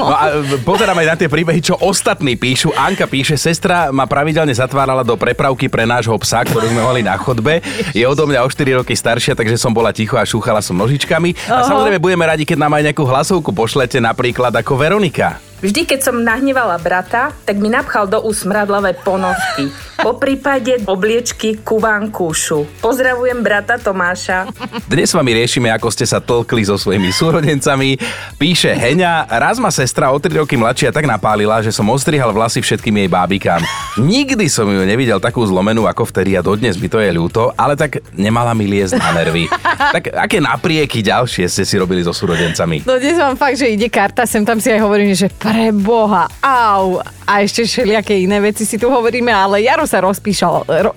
No 0.00 0.06
a 0.06 0.40
pozerám 0.64 0.96
aj 1.02 1.08
na 1.12 1.16
tie 1.18 1.28
príbehy, 1.28 1.60
čo 1.60 1.76
ostatní 1.76 2.38
píšu. 2.38 2.72
Anka 2.72 3.04
píše, 3.04 3.36
sestra 3.36 3.92
ma 3.92 4.08
pravidelne 4.08 4.52
zatvárala 4.52 5.04
do 5.04 5.12
prepravky 5.18 5.68
pre 5.68 5.84
nášho 5.84 6.16
psa, 6.24 6.46
ktorú 6.46 6.72
sme 6.72 6.80
mali 6.80 7.00
na 7.04 7.20
chodbe. 7.20 7.60
Je 7.92 8.04
odo 8.08 8.24
mňa 8.24 8.40
o 8.44 8.48
4 8.48 8.80
roky 8.80 8.96
staršia, 8.96 9.36
takže 9.36 9.60
som 9.60 9.76
bola 9.76 9.92
ticho 9.92 10.16
a 10.16 10.24
šúchala 10.24 10.64
som 10.64 10.78
nožičkami. 10.78 11.36
A 11.52 11.68
samozrejme 11.68 12.00
budeme 12.00 12.24
radi, 12.24 12.48
keď 12.48 12.64
nám 12.64 12.80
aj 12.80 12.92
nejakú 12.92 13.04
hlasovku 13.04 13.50
pošlete, 13.52 14.00
napríklad 14.00 14.54
ako 14.56 14.78
Veronika. 14.78 15.36
Vždy, 15.60 15.84
keď 15.84 16.00
som 16.00 16.16
nahnevala 16.24 16.80
brata, 16.80 17.36
tak 17.44 17.60
mi 17.60 17.68
napchal 17.68 18.08
do 18.08 18.24
úst 18.24 18.48
smradlavé 18.48 18.96
ponosky. 19.04 19.68
Po 20.00 20.16
prípade 20.16 20.80
obliečky 20.88 21.60
ku 21.60 21.76
vankúšu. 21.76 22.80
Pozdravujem 22.80 23.44
brata 23.44 23.76
Tomáša. 23.76 24.48
Dnes 24.88 25.12
s 25.12 25.14
vami 25.14 25.36
riešime, 25.36 25.68
ako 25.68 25.92
ste 25.92 26.08
sa 26.08 26.24
tlkli 26.24 26.64
so 26.64 26.80
svojimi 26.80 27.12
súrodencami. 27.12 28.00
Píše 28.40 28.72
Heňa, 28.72 29.28
raz 29.28 29.60
ma 29.60 29.68
sestra 29.68 30.08
o 30.08 30.16
3 30.16 30.40
roky 30.40 30.56
mladšia 30.56 30.88
tak 30.88 31.04
napálila, 31.04 31.60
že 31.60 31.68
som 31.68 31.84
ostrihal 31.92 32.32
vlasy 32.32 32.64
všetkým 32.64 32.96
jej 32.96 33.08
bábikám. 33.12 33.60
Nikdy 34.00 34.48
som 34.48 34.72
ju 34.72 34.80
nevidel 34.88 35.20
takú 35.20 35.44
zlomenú 35.44 35.84
ako 35.84 36.08
vtedy 36.08 36.32
a 36.32 36.40
dodnes 36.40 36.80
mi 36.80 36.88
to 36.88 36.96
je 36.96 37.12
ľúto, 37.12 37.52
ale 37.52 37.76
tak 37.76 38.00
nemala 38.16 38.56
mi 38.56 38.64
liesť 38.72 38.96
na 38.96 39.12
nervy. 39.12 39.52
tak 40.00 40.16
aké 40.16 40.40
naprieky 40.40 41.04
ďalšie 41.04 41.44
ste 41.44 41.68
si 41.68 41.76
robili 41.76 42.00
so 42.00 42.16
súrodencami? 42.16 42.88
No 42.88 42.96
dnes 42.96 43.20
vám 43.20 43.36
fakt, 43.36 43.60
že 43.60 43.68
ide 43.68 43.92
karta, 43.92 44.24
sem 44.24 44.48
tam 44.48 44.56
si 44.64 44.72
aj 44.72 44.80
hovorím, 44.80 45.12
že 45.12 45.28
pre 45.28 45.76
boha, 45.76 46.24
au. 46.40 47.04
A 47.30 47.46
ešte 47.46 47.62
všelijaké 47.62 48.18
iné 48.18 48.42
veci 48.42 48.66
si 48.66 48.74
tu 48.74 48.90
hovoríme, 48.90 49.30
ale 49.30 49.62
Jaro 49.62 49.86
sa 49.90 49.98
rozpíšal, 49.98 50.62
ro, 50.70 50.92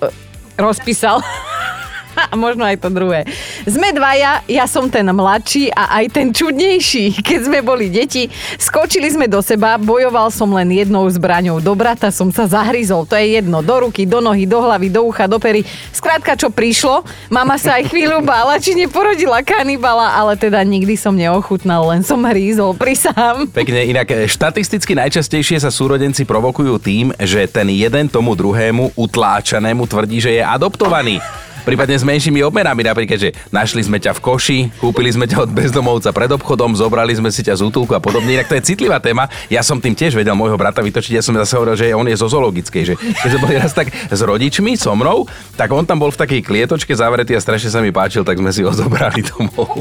rozpísal. 0.54 1.18
A 2.30 2.34
možno 2.38 2.62
aj 2.64 2.80
to 2.80 2.88
druhé. 2.90 3.26
Sme 3.66 3.90
dvaja, 3.90 4.42
ja 4.46 4.64
som 4.70 4.86
ten 4.88 5.06
mladší 5.06 5.70
a 5.74 6.02
aj 6.02 6.04
ten 6.14 6.28
čudnejší. 6.30 7.16
Keď 7.26 7.40
sme 7.50 7.58
boli 7.60 7.90
deti, 7.90 8.30
skočili 8.58 9.10
sme 9.10 9.26
do 9.26 9.42
seba, 9.42 9.76
bojoval 9.76 10.30
som 10.30 10.50
len 10.54 10.70
jednou 10.70 11.04
zbraňou. 11.10 11.58
Do 11.60 11.74
brata 11.74 12.08
som 12.14 12.30
sa 12.30 12.46
zahryzol, 12.46 13.06
to 13.06 13.18
je 13.18 13.40
jedno. 13.40 13.60
Do 13.60 13.88
ruky, 13.88 14.06
do 14.06 14.22
nohy, 14.22 14.46
do 14.46 14.62
hlavy, 14.62 14.88
do 14.90 15.06
ucha, 15.06 15.26
do 15.26 15.38
pery. 15.42 15.66
Skrátka, 15.92 16.38
čo 16.38 16.48
prišlo, 16.50 17.04
mama 17.28 17.58
sa 17.58 17.78
aj 17.80 17.90
chvíľu 17.90 18.22
bála, 18.30 18.58
či 18.58 18.76
neporodila 18.76 19.42
kanibala, 19.42 20.14
ale 20.14 20.38
teda 20.38 20.62
nikdy 20.62 20.94
som 20.94 21.14
neochutnal, 21.14 21.90
len 21.90 22.02
som 22.06 22.20
hrízol, 22.24 22.76
prisám. 22.76 23.46
Pekne, 23.50 23.86
inak 23.88 24.08
e, 24.10 24.26
štatisticky 24.30 24.96
najčastejšie 24.96 25.60
sa 25.60 25.70
súrodenci 25.70 26.26
provokujú 26.26 26.74
tým, 26.80 27.06
že 27.20 27.46
ten 27.50 27.68
jeden 27.70 28.06
tomu 28.08 28.36
druhému 28.36 28.96
utláčanému 28.96 29.84
tvrdí, 29.88 30.18
že 30.20 30.40
je 30.40 30.42
adoptovaný. 30.44 31.18
Prípadne 31.64 31.96
s 31.96 32.04
menšími 32.04 32.44
obmenami, 32.44 32.84
napríklad, 32.84 33.16
že 33.16 33.32
našli 33.48 33.80
sme 33.80 33.96
ťa 33.96 34.12
v 34.12 34.20
koši, 34.20 34.58
kúpili 34.76 35.08
sme 35.08 35.24
ťa 35.24 35.48
od 35.48 35.50
bezdomovca 35.50 36.12
pred 36.12 36.28
obchodom, 36.28 36.76
zobrali 36.76 37.16
sme 37.16 37.32
si 37.32 37.40
ťa 37.40 37.56
z 37.56 37.64
útulku 37.64 37.96
a 37.96 38.04
podobne. 38.04 38.36
Inak 38.36 38.52
to 38.52 38.60
je 38.60 38.68
citlivá 38.68 39.00
téma. 39.00 39.32
Ja 39.48 39.64
som 39.64 39.80
tým 39.80 39.96
tiež 39.96 40.12
vedel 40.12 40.36
môjho 40.36 40.60
brata 40.60 40.84
vytočiť. 40.84 41.16
Ja 41.16 41.24
som 41.24 41.32
zase 41.40 41.56
hovoril, 41.56 41.80
že 41.80 41.96
on 41.96 42.04
je 42.04 42.20
zo 42.20 42.28
zoologickej, 42.28 42.82
že 42.84 42.94
keď 43.00 43.28
sme 43.32 43.40
boli 43.40 43.56
raz 43.56 43.72
tak 43.72 43.88
s 43.88 44.20
rodičmi, 44.20 44.76
so 44.76 44.92
mnou, 44.92 45.24
tak 45.56 45.72
on 45.72 45.88
tam 45.88 46.04
bol 46.04 46.12
v 46.12 46.20
takej 46.20 46.44
klietočke 46.44 46.92
zavretý 46.92 47.32
a 47.32 47.40
strašne 47.40 47.72
sa 47.72 47.80
mi 47.80 47.88
páčil, 47.88 48.28
tak 48.28 48.36
sme 48.36 48.52
si 48.52 48.60
ho 48.60 48.68
zobrali 48.68 49.24
domov. 49.24 49.80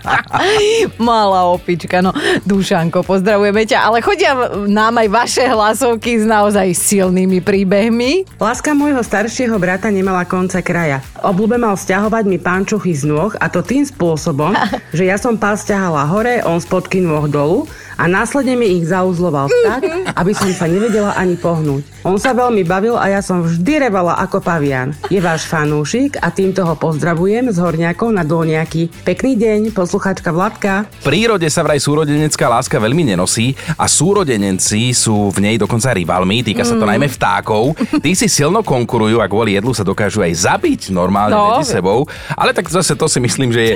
Malá 0.98 1.46
opička, 1.54 2.02
no 2.02 2.10
Dušanko, 2.42 3.06
pozdravujeme 3.06 3.62
ťa, 3.62 3.78
ale 3.78 4.02
chodia 4.02 4.34
nám 4.66 4.98
aj 4.98 5.06
vaše 5.06 5.44
hlasovky 5.46 6.18
s 6.18 6.26
naozaj 6.26 6.74
silnými 6.74 7.38
príbehmi. 7.38 8.26
Láska 8.42 8.74
môjho 8.74 9.06
staršieho 9.06 9.54
brata 9.54 9.86
nemala 9.94 10.26
konca 10.26 10.58
kraj 10.58 10.79
kraja. 10.80 11.04
Obľúbe 11.20 11.60
mal 11.60 11.76
stiahovať 11.76 12.24
mi 12.24 12.40
pančochy 12.40 12.96
z 12.96 13.04
nôh 13.04 13.28
a 13.36 13.52
to 13.52 13.60
tým 13.60 13.84
spôsobom, 13.84 14.56
že 14.96 15.04
ja 15.04 15.20
som 15.20 15.36
pás 15.36 15.60
stiahala 15.60 16.08
hore, 16.08 16.40
on 16.40 16.56
spodky 16.56 17.04
nôh 17.04 17.28
dolu 17.28 17.68
a 18.00 18.08
následne 18.08 18.56
mi 18.56 18.80
ich 18.80 18.88
zauzloval 18.88 19.52
tak, 19.60 19.84
aby 20.16 20.32
som 20.32 20.48
sa 20.56 20.64
nevedela 20.64 21.12
ani 21.12 21.36
pohnúť. 21.36 21.84
On 22.00 22.16
sa 22.16 22.32
veľmi 22.32 22.64
bavil 22.64 22.96
a 22.96 23.12
ja 23.12 23.20
som 23.20 23.44
vždy 23.44 23.84
revala 23.84 24.16
ako 24.16 24.40
pavian. 24.40 24.96
Je 25.12 25.20
váš 25.20 25.44
fanúšik 25.44 26.16
a 26.16 26.32
týmto 26.32 26.64
ho 26.64 26.72
pozdravujem 26.72 27.52
z 27.52 27.60
Horňakov 27.60 28.08
na 28.08 28.24
Dolniaky. 28.24 28.88
Pekný 29.04 29.36
deň, 29.36 29.76
posluchačka 29.76 30.32
Vladka. 30.32 30.88
V 31.04 31.12
prírode 31.12 31.44
sa 31.52 31.60
vraj 31.60 31.76
súrodenecká 31.76 32.48
láska 32.48 32.80
veľmi 32.80 33.12
nenosí 33.12 33.52
a 33.76 33.84
súrodenenci 33.84 34.96
sú 34.96 35.28
v 35.28 35.44
nej 35.44 35.56
dokonca 35.60 35.92
rivalmi, 35.92 36.40
týka 36.40 36.64
sa 36.64 36.80
to 36.80 36.88
najmä 36.88 37.04
vtákov. 37.04 37.76
Tí 38.00 38.16
si 38.16 38.32
silno 38.32 38.64
konkurujú 38.64 39.20
a 39.20 39.28
kvôli 39.28 39.60
jedlu 39.60 39.76
sa 39.76 39.84
dokážu 39.84 40.24
aj 40.24 40.48
zabiť 40.48 40.88
normálne 40.88 41.36
No. 41.36 41.60
medzi 41.60 41.76
sebou. 41.76 42.08
Ale 42.32 42.56
tak 42.56 42.64
zase 42.72 42.96
to 42.96 43.04
si 43.12 43.20
myslím, 43.20 43.52
že 43.52 43.60
je 43.60 43.74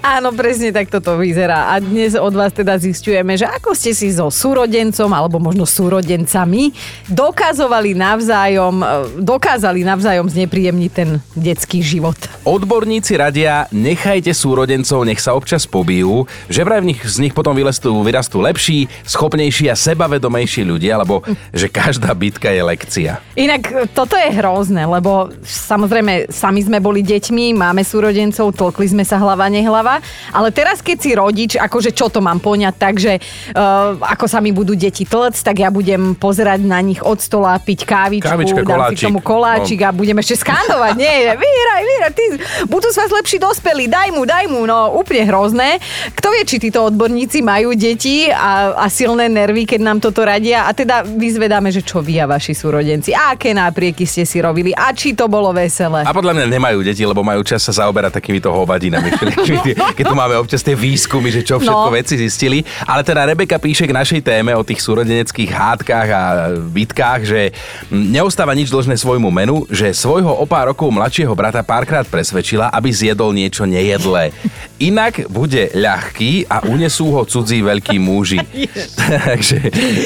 Áno, 0.02 0.34
presne 0.34 0.74
tak 0.74 0.90
toto 0.90 1.14
vyzerá. 1.14 1.70
A 1.70 1.78
dnes 1.78 2.18
od 2.18 2.34
vás 2.34 2.50
teda 2.50 2.74
zistujeme, 2.76 3.38
že 3.38 3.46
ako 3.46 3.74
ste 3.74 3.94
si 3.94 4.10
so 4.10 4.26
súrodencom, 4.26 5.06
alebo 5.14 5.38
možno 5.38 5.62
súrodencami, 5.62 6.74
dokazovali 7.06 7.94
navzájom, 7.94 8.74
e, 8.82 8.86
dokázali 9.22 9.86
navzájom 9.86 10.26
znepríjemniť 10.26 10.90
ten 10.90 11.22
detský 11.38 11.78
život. 11.78 12.18
Odborníci 12.42 13.14
radia, 13.14 13.70
nechajte 13.70 14.34
súrodencov, 14.34 15.06
nech 15.06 15.22
sa 15.22 15.38
občas 15.38 15.62
pobijú, 15.64 16.26
že 16.50 16.66
vraj 16.66 16.82
v 16.82 16.94
nich, 16.94 17.00
z 17.06 17.22
nich 17.22 17.34
potom 17.34 17.54
vyrastú, 17.54 18.02
vyrastú 18.02 18.42
lepší, 18.42 18.90
schopnejší 19.06 19.70
a 19.70 19.78
sebavedomejší 19.78 20.66
ľudia, 20.66 20.98
alebo 20.98 21.22
že 21.54 21.70
každá 21.70 22.10
bitka 22.18 22.50
je 22.50 22.62
lekcia. 22.66 23.22
Inak 23.38 23.62
e, 23.70 23.86
toto 23.94 24.18
je 24.18 24.30
hrozné, 24.34 24.90
lebo 24.90 25.19
samozrejme 25.44 26.32
sami 26.32 26.64
sme 26.64 26.78
boli 26.80 27.04
deťmi, 27.04 27.52
máme 27.58 27.84
súrodencov, 27.84 28.56
tlkli 28.56 28.86
sme 28.88 29.04
sa 29.04 29.20
hlava 29.20 29.50
nehlava, 29.52 30.00
ale 30.32 30.48
teraz 30.54 30.80
keď 30.80 30.96
si 30.96 31.10
rodič, 31.12 31.52
akože 31.60 31.92
čo 31.92 32.08
to 32.08 32.24
mám 32.24 32.40
poňať, 32.40 32.74
takže 32.78 33.12
uh, 33.20 33.98
ako 34.00 34.24
sa 34.30 34.38
mi 34.40 34.54
budú 34.54 34.72
deti 34.78 35.04
tlc, 35.04 35.36
tak 35.36 35.60
ja 35.60 35.68
budem 35.68 36.16
pozerať 36.16 36.64
na 36.64 36.80
nich 36.80 37.02
od 37.04 37.20
stola, 37.20 37.58
piť 37.60 37.84
kávičku, 37.84 38.30
Kávička, 38.30 38.62
dám 38.62 38.94
si 38.94 38.96
koláčik. 38.96 38.96
k 38.96 39.06
tomu 39.10 39.20
koláčik 39.20 39.80
a 39.84 39.90
budem 39.90 40.16
ešte 40.22 40.40
skandovať. 40.40 40.92
Nie, 40.96 41.34
vyhraj, 41.34 41.82
vyhraj, 41.82 42.12
ty 42.14 42.24
budú 42.70 42.88
sa 42.94 43.10
lepší 43.10 43.42
dospelí, 43.42 43.90
daj 43.90 44.14
mu, 44.14 44.22
daj 44.22 44.46
mu, 44.46 44.68
no 44.68 44.94
úplne 44.94 45.26
hrozné. 45.26 45.82
Kto 46.14 46.30
vie, 46.30 46.42
či 46.46 46.56
títo 46.62 46.86
odborníci 46.86 47.42
majú 47.42 47.74
deti 47.74 48.30
a, 48.30 48.76
a 48.76 48.86
silné 48.86 49.26
nervy, 49.26 49.66
keď 49.66 49.80
nám 49.80 49.98
toto 49.98 50.22
radia? 50.22 50.68
A 50.68 50.74
teda 50.76 51.02
vyzvedáme, 51.02 51.72
že 51.74 51.82
čo 51.82 52.04
vy 52.04 52.22
a 52.22 52.26
vaši 52.28 52.52
súrodenci, 52.54 53.10
aké 53.10 53.50
náprieky 53.56 54.04
ste 54.06 54.22
si 54.22 54.38
robili? 54.38 54.70
A 54.76 54.92
či 54.94 55.09
to 55.12 55.26
bolo 55.26 55.50
veselé. 55.50 56.02
A 56.02 56.10
podľa 56.10 56.32
mňa 56.32 56.46
nemajú 56.48 56.78
deti, 56.80 57.02
lebo 57.02 57.20
majú 57.20 57.42
čas 57.42 57.60
sa 57.60 57.72
zaoberať 57.74 58.16
takýmito 58.16 58.48
hovadinami. 58.48 59.10
Keď 59.96 60.04
tu 60.04 60.14
máme 60.14 60.36
občas 60.36 60.60
tie 60.60 60.72
výskumy, 60.72 61.30
že 61.30 61.42
čo 61.42 61.56
všetko 61.56 61.78
No. 61.80 61.94
veci 61.94 62.14
zistili. 62.14 62.60
Ale 62.82 63.00
teda 63.00 63.24
Rebeka 63.24 63.56
píše 63.56 63.84
k 63.84 63.92
našej 63.92 64.20
téme 64.20 64.52
o 64.52 64.60
tých 64.60 64.78
súrodeneckých 64.78 65.48
hádkach 65.48 66.08
a 66.08 66.22
bitkách, 66.60 67.20
že 67.22 67.40
neostáva 67.88 68.52
nič 68.52 68.68
dlžné 68.68 68.94
svojmu 68.94 69.28
menu, 69.28 69.64
že 69.66 69.90
svojho 69.90 70.30
o 70.30 70.44
pár 70.44 70.70
rokov 70.70 70.90
mladšieho 70.90 71.32
brata 71.32 71.60
párkrát 71.60 72.04
presvedčila, 72.04 72.68
aby 72.68 72.90
zjedol 72.90 73.32
niečo 73.32 73.64
nejedlé. 73.64 74.30
Inak 74.76 75.28
bude 75.28 75.72
ľahký 75.72 76.48
a 76.48 76.64
unesú 76.64 77.12
ho 77.12 77.24
cudzí 77.24 77.60
veľkí 77.60 77.96
muži. 77.96 78.40
Takže 79.00 79.58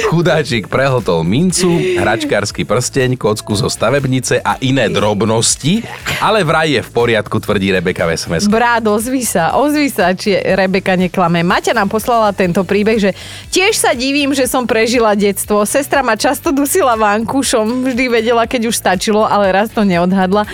chudáčik 0.08 0.66
prehltol 0.66 1.22
mincu, 1.22 1.70
hračkársky 1.98 2.62
prsteň, 2.62 3.14
kocku 3.14 3.54
zo 3.54 3.66
stavebnice 3.66 4.38
a 4.38 4.58
iné 4.60 4.86
drobnosti, 4.94 5.82
ale 6.22 6.46
vraj 6.46 6.70
je 6.70 6.82
v 6.86 6.90
poriadku, 6.94 7.42
tvrdí 7.42 7.74
Rebeka 7.74 8.06
v 8.06 8.14
SMS. 8.14 8.46
Brád, 8.46 8.86
ozví 8.86 9.26
sa, 9.26 9.58
ozví 9.58 9.90
sa, 9.90 10.14
či 10.14 10.38
Rebeka 10.38 10.94
neklame. 10.94 11.42
Maťa 11.42 11.74
nám 11.74 11.90
poslala 11.90 12.30
tento 12.30 12.62
príbeh, 12.62 13.02
že 13.02 13.10
tiež 13.50 13.74
sa 13.74 13.90
divím, 13.92 14.30
že 14.30 14.46
som 14.46 14.64
prežila 14.64 15.18
detstvo. 15.18 15.66
Sestra 15.66 16.06
ma 16.06 16.14
často 16.14 16.54
dusila 16.54 16.94
vankušom, 16.94 17.90
vždy 17.90 18.04
vedela, 18.06 18.46
keď 18.46 18.70
už 18.70 18.78
stačilo, 18.78 19.26
ale 19.26 19.50
raz 19.50 19.74
to 19.74 19.82
neodhadla. 19.82 20.46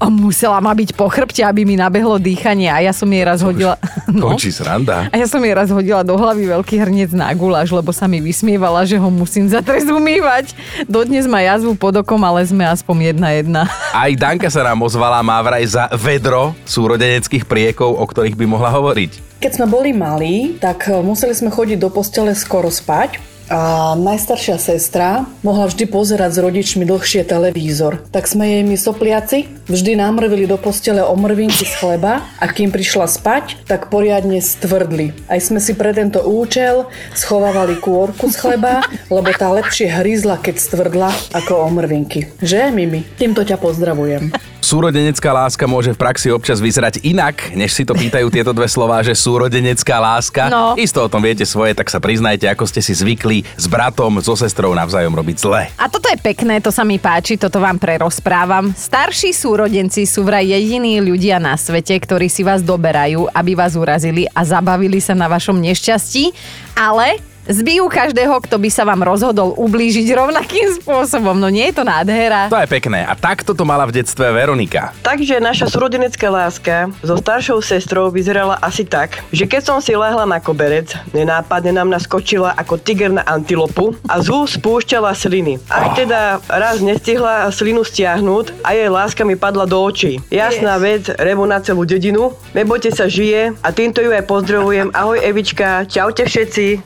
A 0.00 0.04
musela 0.08 0.58
ma 0.64 0.72
byť 0.72 0.96
po 0.96 1.12
chrbte, 1.12 1.44
aby 1.44 1.68
mi 1.68 1.76
nabehlo 1.76 2.16
dýchanie 2.16 2.72
a 2.72 2.80
ja 2.80 2.92
som 2.96 3.06
jej 3.12 3.24
raz 3.24 3.44
hodila... 3.44 3.76
No. 4.08 4.32
Končí 4.32 4.48
sranda. 4.48 5.12
A 5.12 5.20
ja 5.20 5.28
som 5.28 5.36
jej 5.36 5.52
raz 5.52 5.68
hodila 5.68 6.00
do 6.00 6.16
hlavy 6.16 6.48
veľký 6.48 6.80
hrniec 6.80 7.12
na 7.12 7.28
guláš, 7.36 7.68
lebo 7.68 7.92
sa 7.92 8.08
mi 8.08 8.24
vysmievala, 8.24 8.88
že 8.88 8.96
ho 8.96 9.12
musím 9.12 9.44
za 9.52 9.60
trest 9.60 9.84
umývať. 9.84 10.56
Dodnes 10.88 11.28
má 11.28 11.44
jazvu 11.44 11.76
pod 11.76 11.92
okom, 12.00 12.16
ale 12.24 12.40
sme 12.48 12.64
aspoň 12.64 13.12
jedna 13.12 13.28
jedna. 13.36 13.57
Aj 13.94 14.10
Danka 14.14 14.52
sa 14.52 14.62
nám 14.62 14.84
ozvala, 14.84 15.24
má 15.24 15.40
vraj 15.40 15.64
za 15.64 15.88
vedro 15.96 16.52
súrodeneckých 16.68 17.48
priekov, 17.48 17.96
o 17.96 18.04
ktorých 18.04 18.36
by 18.36 18.46
mohla 18.46 18.70
hovoriť. 18.74 19.40
Keď 19.40 19.50
sme 19.54 19.66
boli 19.70 19.94
malí, 19.94 20.58
tak 20.58 20.90
e, 20.90 20.98
museli 20.98 21.32
sme 21.32 21.48
chodiť 21.48 21.78
do 21.78 21.88
postele 21.94 22.34
skoro 22.34 22.68
spať 22.68 23.37
a 23.48 23.92
najstaršia 23.96 24.60
sestra 24.60 25.24
mohla 25.40 25.68
vždy 25.68 25.88
pozerať 25.88 26.36
s 26.36 26.42
rodičmi 26.44 26.84
dlhšie 26.84 27.24
televízor. 27.24 28.04
Tak 28.12 28.28
sme 28.28 28.44
jej 28.44 28.62
my 28.64 28.76
sopliaci 28.76 29.48
vždy 29.68 29.96
namrvili 29.96 30.44
do 30.44 30.60
postele 30.60 31.00
omrvinky 31.00 31.64
z 31.64 31.74
chleba 31.80 32.20
a 32.40 32.44
kým 32.48 32.68
prišla 32.68 33.08
spať, 33.08 33.64
tak 33.64 33.88
poriadne 33.88 34.44
stvrdli. 34.44 35.16
Aj 35.32 35.40
sme 35.40 35.60
si 35.64 35.72
pre 35.72 35.96
tento 35.96 36.20
účel 36.24 36.88
schovávali 37.16 37.80
kôrku 37.80 38.28
z 38.28 38.36
chleba, 38.36 38.84
lebo 39.08 39.32
tá 39.32 39.48
lepšie 39.48 39.88
hryzla, 39.88 40.36
keď 40.36 40.56
stvrdla 40.60 41.10
ako 41.32 41.64
omrvinky. 41.72 42.28
Že, 42.44 42.68
Mimi? 42.72 43.04
Týmto 43.16 43.44
ťa 43.44 43.56
pozdravujem. 43.56 44.57
Súrodenecká 44.58 45.30
láska 45.30 45.64
môže 45.70 45.94
v 45.94 45.98
praxi 45.98 46.28
občas 46.34 46.58
vyzerať 46.58 47.06
inak, 47.06 47.54
než 47.54 47.72
si 47.72 47.86
to 47.86 47.94
pýtajú 47.94 48.26
tieto 48.28 48.50
dve 48.50 48.66
slová, 48.66 49.00
že 49.06 49.14
súrodenecká 49.14 50.02
láska. 50.02 50.50
No. 50.50 50.74
Isto 50.74 51.06
o 51.06 51.08
tom 51.08 51.22
viete 51.22 51.46
svoje, 51.46 51.78
tak 51.78 51.86
sa 51.86 52.02
priznajte, 52.02 52.50
ako 52.50 52.66
ste 52.66 52.82
si 52.82 52.92
zvykli 52.92 53.46
s 53.54 53.70
bratom, 53.70 54.18
so 54.18 54.34
sestrou 54.34 54.74
navzájom 54.74 55.14
robiť 55.14 55.36
zle. 55.38 55.62
A 55.78 55.86
toto 55.86 56.10
je 56.10 56.18
pekné, 56.18 56.58
to 56.58 56.74
sa 56.74 56.82
mi 56.82 56.98
páči, 56.98 57.38
toto 57.38 57.62
vám 57.62 57.78
prerozprávam. 57.78 58.74
Starší 58.74 59.30
súrodenci 59.30 60.04
sú 60.04 60.26
vraj 60.26 60.50
jediní 60.50 60.98
ľudia 60.98 61.38
na 61.38 61.54
svete, 61.54 61.94
ktorí 61.94 62.26
si 62.26 62.42
vás 62.42 62.60
doberajú, 62.60 63.30
aby 63.30 63.52
vás 63.54 63.78
urazili 63.78 64.26
a 64.34 64.42
zabavili 64.42 64.98
sa 64.98 65.14
na 65.14 65.30
vašom 65.30 65.54
nešťastí, 65.54 66.34
ale 66.74 67.22
zbijú 67.48 67.88
každého, 67.88 68.36
kto 68.44 68.60
by 68.60 68.68
sa 68.68 68.84
vám 68.84 69.00
rozhodol 69.00 69.56
ublížiť 69.56 70.04
rovnakým 70.12 70.76
spôsobom. 70.78 71.40
No 71.40 71.48
nie 71.48 71.72
je 71.72 71.80
to 71.80 71.84
nádhera. 71.88 72.52
To 72.52 72.60
je 72.60 72.68
pekné. 72.68 73.08
A 73.08 73.16
takto 73.16 73.56
to 73.56 73.64
mala 73.64 73.88
v 73.88 73.98
detstve 73.98 74.28
Veronika. 74.28 74.92
Takže 75.00 75.40
naša 75.40 75.72
súrodenecká 75.72 76.28
láska 76.28 76.92
so 77.00 77.16
staršou 77.16 77.64
sestrou 77.64 78.12
vyzerala 78.12 78.60
asi 78.60 78.84
tak, 78.84 79.24
že 79.32 79.48
keď 79.48 79.62
som 79.64 79.78
si 79.80 79.96
lehla 79.96 80.28
na 80.28 80.38
koberec, 80.38 80.92
nenápadne 81.16 81.72
nám 81.72 81.88
naskočila 81.88 82.52
ako 82.54 82.76
tiger 82.76 83.10
na 83.16 83.24
antilopu 83.24 83.96
a 84.04 84.20
z 84.20 84.28
úst 84.28 84.60
spúšťala 84.60 85.16
sliny. 85.16 85.56
Aj 85.72 85.94
teda 85.96 86.42
raz 86.50 86.84
nestihla 86.84 87.48
slinu 87.48 87.86
stiahnuť 87.86 88.60
a 88.66 88.76
jej 88.76 88.90
láska 88.92 89.24
mi 89.24 89.38
padla 89.38 89.64
do 89.64 89.80
očí. 89.80 90.20
Jasná 90.28 90.76
vec, 90.76 91.08
revu 91.16 91.48
na 91.48 91.62
celú 91.64 91.88
dedinu, 91.88 92.36
nebojte 92.52 92.92
sa 92.92 93.08
žije 93.08 93.56
a 93.64 93.68
týmto 93.72 94.04
ju 94.04 94.12
aj 94.12 94.26
pozdravujem. 94.26 94.92
Ahoj 94.92 95.22
Evička, 95.22 95.86
čaute 95.88 96.26
všetci. 96.26 96.84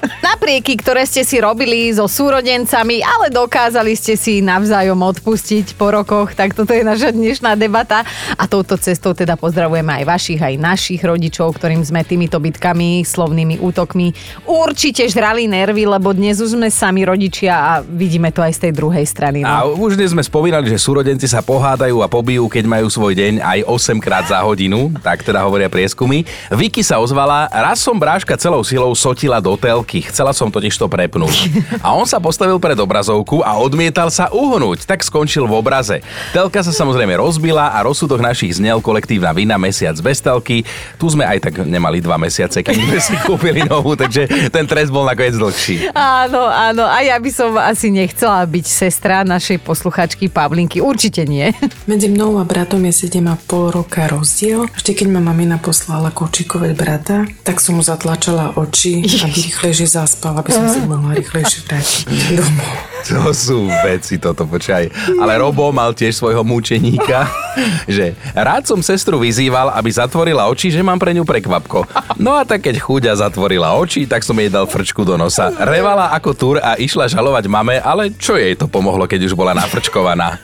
Naprieky, 0.52 0.84
ktoré 0.84 1.08
ste 1.08 1.24
si 1.24 1.40
robili 1.40 1.88
so 1.96 2.04
súrodencami, 2.04 3.00
ale 3.00 3.32
dokázali 3.32 3.96
ste 3.96 4.20
si 4.20 4.44
navzájom 4.44 5.00
odpustiť 5.00 5.80
po 5.80 5.88
rokoch, 5.88 6.36
tak 6.36 6.52
toto 6.52 6.76
je 6.76 6.84
naša 6.84 7.08
dnešná 7.08 7.56
debata. 7.56 8.04
A 8.36 8.44
touto 8.44 8.76
cestou 8.76 9.16
teda 9.16 9.40
pozdravujeme 9.40 9.88
aj 9.96 10.04
vašich, 10.04 10.36
aj 10.44 10.60
našich 10.60 11.00
rodičov, 11.00 11.56
ktorým 11.56 11.80
sme 11.80 12.04
týmito 12.04 12.36
bitkami, 12.36 13.00
slovnými 13.00 13.64
útokmi 13.64 14.12
určite 14.44 15.08
žrali 15.08 15.48
nervy, 15.48 15.88
lebo 15.88 16.12
dnes 16.12 16.36
už 16.36 16.60
sme 16.60 16.68
sami 16.68 17.08
rodičia 17.08 17.56
a 17.56 17.72
vidíme 17.80 18.28
to 18.28 18.44
aj 18.44 18.52
z 18.52 18.60
tej 18.68 18.72
druhej 18.76 19.08
strany. 19.08 19.48
A 19.48 19.64
No. 19.64 19.72
už 19.80 19.96
dnes 19.96 20.12
sme 20.12 20.20
spomínali, 20.20 20.68
že 20.68 20.76
súrodenci 20.76 21.32
sa 21.32 21.40
pohádajú 21.40 22.04
a 22.04 22.12
pobijú, 22.12 22.52
keď 22.52 22.68
majú 22.68 22.92
svoj 22.92 23.16
deň 23.16 23.40
aj 23.40 23.58
8 23.72 24.04
krát 24.04 24.28
za 24.28 24.44
hodinu, 24.44 24.92
tak 25.00 25.24
teda 25.24 25.48
hovoria 25.48 25.72
prieskumy. 25.72 26.28
Vicky 26.52 26.84
sa 26.84 27.00
ozvala, 27.00 27.48
raz 27.48 27.80
som 27.80 27.96
bráška 27.96 28.36
celou 28.36 28.60
silou 28.60 28.92
sotila 28.92 29.40
do 29.40 29.56
telky. 29.56 30.04
Chcela 30.04 30.36
som 30.36 30.41
som 30.42 30.50
totiž 30.50 30.74
to 30.74 30.90
prepnúť. 30.90 31.54
A 31.86 31.94
on 31.94 32.02
sa 32.02 32.18
postavil 32.18 32.58
pred 32.58 32.74
obrazovku 32.74 33.46
a 33.46 33.62
odmietal 33.62 34.10
sa 34.10 34.26
uhnúť, 34.34 34.82
tak 34.90 35.06
skončil 35.06 35.46
v 35.46 35.54
obraze. 35.54 36.02
Telka 36.34 36.66
sa 36.66 36.74
samozrejme 36.74 37.14
rozbila 37.14 37.70
a 37.70 37.78
rozsudok 37.86 38.18
našich 38.18 38.58
znel 38.58 38.82
kolektívna 38.82 39.30
vina 39.30 39.54
mesiac 39.54 39.94
bez 40.02 40.18
telky. 40.18 40.66
Tu 40.98 41.06
sme 41.06 41.22
aj 41.22 41.38
tak 41.46 41.54
nemali 41.62 42.02
dva 42.02 42.18
mesiace, 42.18 42.66
keď 42.66 42.74
sme 42.74 42.98
si 42.98 43.14
kúpili 43.22 43.62
novú, 43.62 43.94
takže 43.94 44.26
ten 44.50 44.66
trest 44.66 44.90
bol 44.90 45.06
nakoniec 45.06 45.38
dlhší. 45.38 45.94
Áno, 45.94 46.50
áno. 46.50 46.82
A 46.90 47.06
ja 47.06 47.14
by 47.22 47.30
som 47.30 47.54
asi 47.54 47.94
nechcela 47.94 48.42
byť 48.42 48.66
sestra 48.66 49.22
našej 49.22 49.62
posluchačky 49.62 50.26
Pavlinky. 50.26 50.82
Určite 50.82 51.22
nie. 51.22 51.54
Medzi 51.86 52.10
mnou 52.10 52.42
a 52.42 52.44
bratom 52.48 52.82
je 52.90 53.06
7,5 53.06 53.78
roka 53.78 54.10
rozdiel. 54.10 54.66
Vždy, 54.74 54.90
keď 54.98 55.06
ma 55.12 55.20
mamina 55.22 55.62
poslala 55.62 56.10
kočikovať 56.10 56.72
brata, 56.74 57.16
tak 57.46 57.62
som 57.62 57.78
mu 57.78 57.82
zatlačala 57.84 58.58
oči, 58.58 59.04
aby 59.04 59.38
rýchlejšie 59.52 59.86
zaspal, 60.22 60.38
aby 60.38 60.50
som 60.54 60.66
si 60.70 60.80
mohla 60.86 61.12
rýchlejšie 61.18 61.60
vrátiť 61.66 62.06
domov. 62.38 62.70
To 63.02 63.34
sú 63.34 63.66
veci, 63.82 64.14
toto 64.22 64.46
počaj. 64.46 64.86
Ale 65.18 65.34
Robo 65.42 65.74
mal 65.74 65.90
tiež 65.90 66.14
svojho 66.14 66.46
mučeníka, 66.46 67.26
že 67.90 68.14
rád 68.30 68.70
som 68.70 68.78
sestru 68.78 69.18
vyzýval, 69.18 69.74
aby 69.74 69.90
zatvorila 69.90 70.46
oči, 70.46 70.70
že 70.70 70.86
mám 70.86 71.02
pre 71.02 71.10
ňu 71.10 71.26
prekvapko. 71.26 71.82
No 72.22 72.38
a 72.38 72.46
tak 72.46 72.62
keď 72.62 72.78
chúďa 72.78 73.12
zatvorila 73.18 73.74
oči, 73.74 74.06
tak 74.06 74.22
som 74.22 74.38
jej 74.38 74.46
dal 74.46 74.70
frčku 74.70 75.02
do 75.02 75.18
nosa. 75.18 75.50
Revala 75.66 76.14
ako 76.14 76.30
tur 76.38 76.56
a 76.62 76.78
išla 76.78 77.10
žalovať 77.10 77.50
mame, 77.50 77.82
ale 77.82 78.14
čo 78.14 78.38
jej 78.38 78.54
to 78.54 78.70
pomohlo, 78.70 79.10
keď 79.10 79.26
už 79.26 79.34
bola 79.34 79.50
nafrčkovaná? 79.58 80.38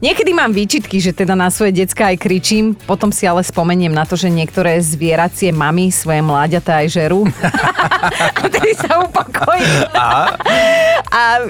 Niekedy 0.00 0.32
mám 0.32 0.48
výčitky, 0.56 0.96
že 0.96 1.12
teda 1.12 1.36
na 1.36 1.52
svoje 1.52 1.76
decka 1.84 2.08
aj 2.08 2.24
kričím, 2.24 2.72
potom 2.72 3.12
si 3.12 3.28
ale 3.28 3.44
spomeniem 3.44 3.92
na 3.92 4.08
to, 4.08 4.16
že 4.16 4.32
niektoré 4.32 4.80
zvieracie 4.80 5.52
mamy 5.52 5.92
svoje 5.92 6.24
mláďata 6.24 6.80
aj 6.80 6.86
žerú. 6.88 7.28
a 8.40 8.44
tedy 8.48 8.72
sa 8.80 9.04
upokojím. 9.04 9.68
A 9.92 10.32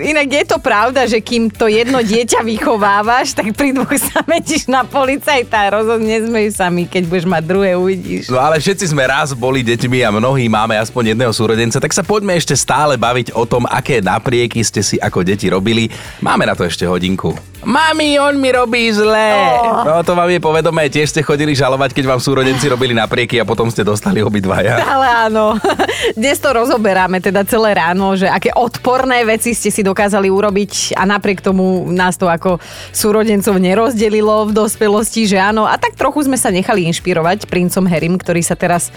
inak 0.00 0.28
je 0.32 0.44
to 0.48 0.56
pravda, 0.56 1.04
že 1.04 1.20
kým 1.20 1.52
to 1.52 1.68
jedno 1.68 2.00
dieťa 2.00 2.40
vychovávaš, 2.40 3.36
tak 3.36 3.52
pri 3.52 3.76
dvoch 3.76 3.92
sa 4.00 4.24
metíš 4.24 4.64
na 4.72 4.88
policajta 4.88 5.68
a 5.68 5.72
rozhodne 5.76 6.16
sme 6.24 6.48
sami, 6.48 6.88
keď 6.88 7.02
budeš 7.04 7.26
mať 7.28 7.42
druhé, 7.44 7.76
uvidíš. 7.76 8.32
No 8.32 8.40
ale 8.40 8.56
všetci 8.56 8.88
sme 8.88 9.04
raz 9.04 9.36
boli 9.36 9.60
deťmi 9.60 10.00
a 10.00 10.10
mnohí 10.10 10.48
máme 10.48 10.80
aspoň 10.80 11.12
jedného 11.12 11.32
súrodenca, 11.36 11.76
tak 11.76 11.92
sa 11.92 12.00
poďme 12.00 12.40
ešte 12.40 12.56
stále 12.56 12.96
baviť 12.96 13.36
o 13.36 13.44
tom, 13.44 13.68
aké 13.68 14.00
naprieky 14.00 14.64
ste 14.64 14.80
si 14.80 14.96
ako 14.96 15.20
deti 15.20 15.52
robili. 15.52 15.92
Máme 16.24 16.48
na 16.48 16.56
to 16.56 16.64
ešte 16.64 16.88
hodinku. 16.88 17.36
Mami, 17.60 18.16
on 18.16 18.40
mi 18.40 18.48
robí 18.48 18.88
zle. 18.88 19.36
Oh. 19.36 19.84
No 19.84 20.00
to 20.00 20.16
vám 20.16 20.32
je 20.32 20.40
povedomé, 20.40 20.88
tiež 20.88 21.12
ste 21.12 21.20
chodili 21.20 21.52
žalovať, 21.52 21.92
keď 21.92 22.16
vám 22.16 22.20
súrodenci 22.20 22.72
robili 22.72 22.96
naprieky 22.96 23.36
a 23.36 23.44
potom 23.44 23.68
ste 23.68 23.84
dostali 23.84 24.24
obidvaja. 24.24 24.80
Ale 24.80 25.28
áno, 25.28 25.60
dnes 26.18 26.40
to 26.40 26.56
rozoberáme 26.56 27.20
teda 27.20 27.44
celé 27.44 27.76
ráno, 27.76 28.16
že 28.16 28.32
aké 28.32 28.48
odporné 28.56 29.28
veci 29.28 29.49
ste 29.52 29.70
si 29.72 29.82
dokázali 29.84 30.28
urobiť 30.30 30.94
a 30.98 31.06
napriek 31.06 31.44
tomu 31.44 31.88
nás 31.90 32.16
to 32.16 32.26
ako 32.26 32.58
súrodencov 32.90 33.56
nerozdelilo 33.58 34.50
v 34.50 34.56
dospelosti, 34.56 35.30
že 35.30 35.38
áno. 35.38 35.66
A 35.66 35.76
tak 35.76 35.94
trochu 35.94 36.26
sme 36.26 36.38
sa 36.38 36.50
nechali 36.52 36.86
inšpirovať 36.90 37.46
princom 37.46 37.86
Harrym, 37.86 38.16
ktorý 38.16 38.42
sa 38.42 38.58
teraz 38.58 38.90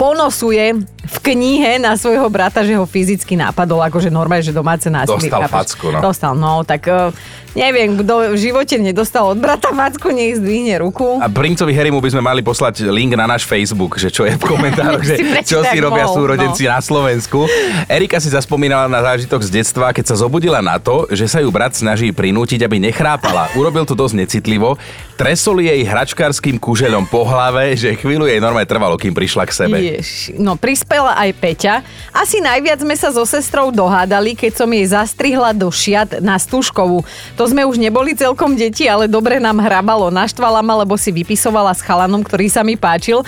ponosuje 0.00 0.80
v 1.00 1.16
knihe 1.32 1.80
na 1.80 1.96
svojho 1.96 2.28
brata, 2.28 2.60
že 2.60 2.76
ho 2.76 2.84
fyzicky 2.84 3.32
napadol, 3.32 3.80
akože 3.88 4.12
normálne, 4.12 4.44
že 4.44 4.52
domáce 4.52 4.92
násilie. 4.92 5.32
Dostal 5.32 5.48
facku, 5.48 5.86
no. 5.88 5.98
Dostal, 6.04 6.32
no, 6.36 6.60
tak 6.60 6.84
uh, 6.92 7.08
neviem, 7.56 7.96
kto 7.96 8.30
v 8.30 8.38
živote 8.38 8.76
nedostal 8.76 9.32
od 9.32 9.40
brata 9.40 9.72
facku, 9.72 10.12
nech 10.12 10.36
zdvihne 10.36 10.76
ruku. 10.76 11.16
A 11.18 11.26
princovi 11.32 11.72
Harrymu 11.72 12.04
by 12.04 12.10
sme 12.12 12.22
mali 12.22 12.44
poslať 12.44 12.84
link 12.84 13.16
na 13.16 13.24
náš 13.24 13.48
Facebook, 13.48 13.96
že 13.96 14.12
čo 14.12 14.28
je 14.28 14.36
v 14.36 14.44
komentároch, 14.44 15.00
že 15.08 15.16
čo 15.42 15.64
si 15.64 15.78
robia 15.80 16.04
mohol, 16.04 16.16
súrodenci 16.20 16.68
no. 16.68 16.76
na 16.76 16.80
Slovensku. 16.84 17.48
Erika 17.88 18.20
si 18.20 18.28
zaspomínala 18.28 18.84
na 18.86 19.00
zážitok 19.00 19.40
z 19.40 19.50
detstva, 19.62 19.96
keď 19.96 20.04
sa 20.12 20.20
zobudila 20.20 20.60
na 20.60 20.76
to, 20.76 21.08
že 21.08 21.24
sa 21.26 21.40
ju 21.40 21.48
brat 21.48 21.72
snaží 21.72 22.12
prinútiť, 22.12 22.60
aby 22.60 22.76
nechrápala. 22.76 23.48
Urobil 23.56 23.88
to 23.88 23.96
dosť 23.96 24.20
necitlivo, 24.20 24.76
tresol 25.20 25.60
jej 25.60 25.84
hračkárským 25.84 26.56
kužeľom 26.56 27.04
po 27.04 27.28
hlave, 27.28 27.76
že 27.76 27.92
chvíľu 27.92 28.24
jej 28.24 28.40
normálne 28.40 28.64
trvalo, 28.64 28.96
kým 28.96 29.12
prišla 29.12 29.44
k 29.44 29.52
sebe. 29.52 29.76
Jež, 29.76 30.32
no 30.40 30.56
prispela 30.56 31.12
aj 31.12 31.36
Peťa. 31.36 31.84
Asi 32.08 32.40
najviac 32.40 32.80
sme 32.80 32.96
sa 32.96 33.12
so 33.12 33.28
sestrou 33.28 33.68
dohádali, 33.68 34.32
keď 34.32 34.64
som 34.64 34.72
jej 34.72 34.88
zastrihla 34.88 35.52
do 35.52 35.68
šiat 35.68 36.24
na 36.24 36.40
stužkovú. 36.40 37.04
To 37.36 37.44
sme 37.44 37.68
už 37.68 37.76
neboli 37.76 38.16
celkom 38.16 38.56
deti, 38.56 38.88
ale 38.88 39.12
dobre 39.12 39.36
nám 39.36 39.60
hrabalo. 39.60 40.08
Naštvala 40.08 40.64
ma, 40.64 40.80
lebo 40.80 40.96
si 40.96 41.12
vypisovala 41.12 41.76
s 41.76 41.84
chalanom, 41.84 42.24
ktorý 42.24 42.48
sa 42.48 42.64
mi 42.64 42.80
páčil 42.80 43.20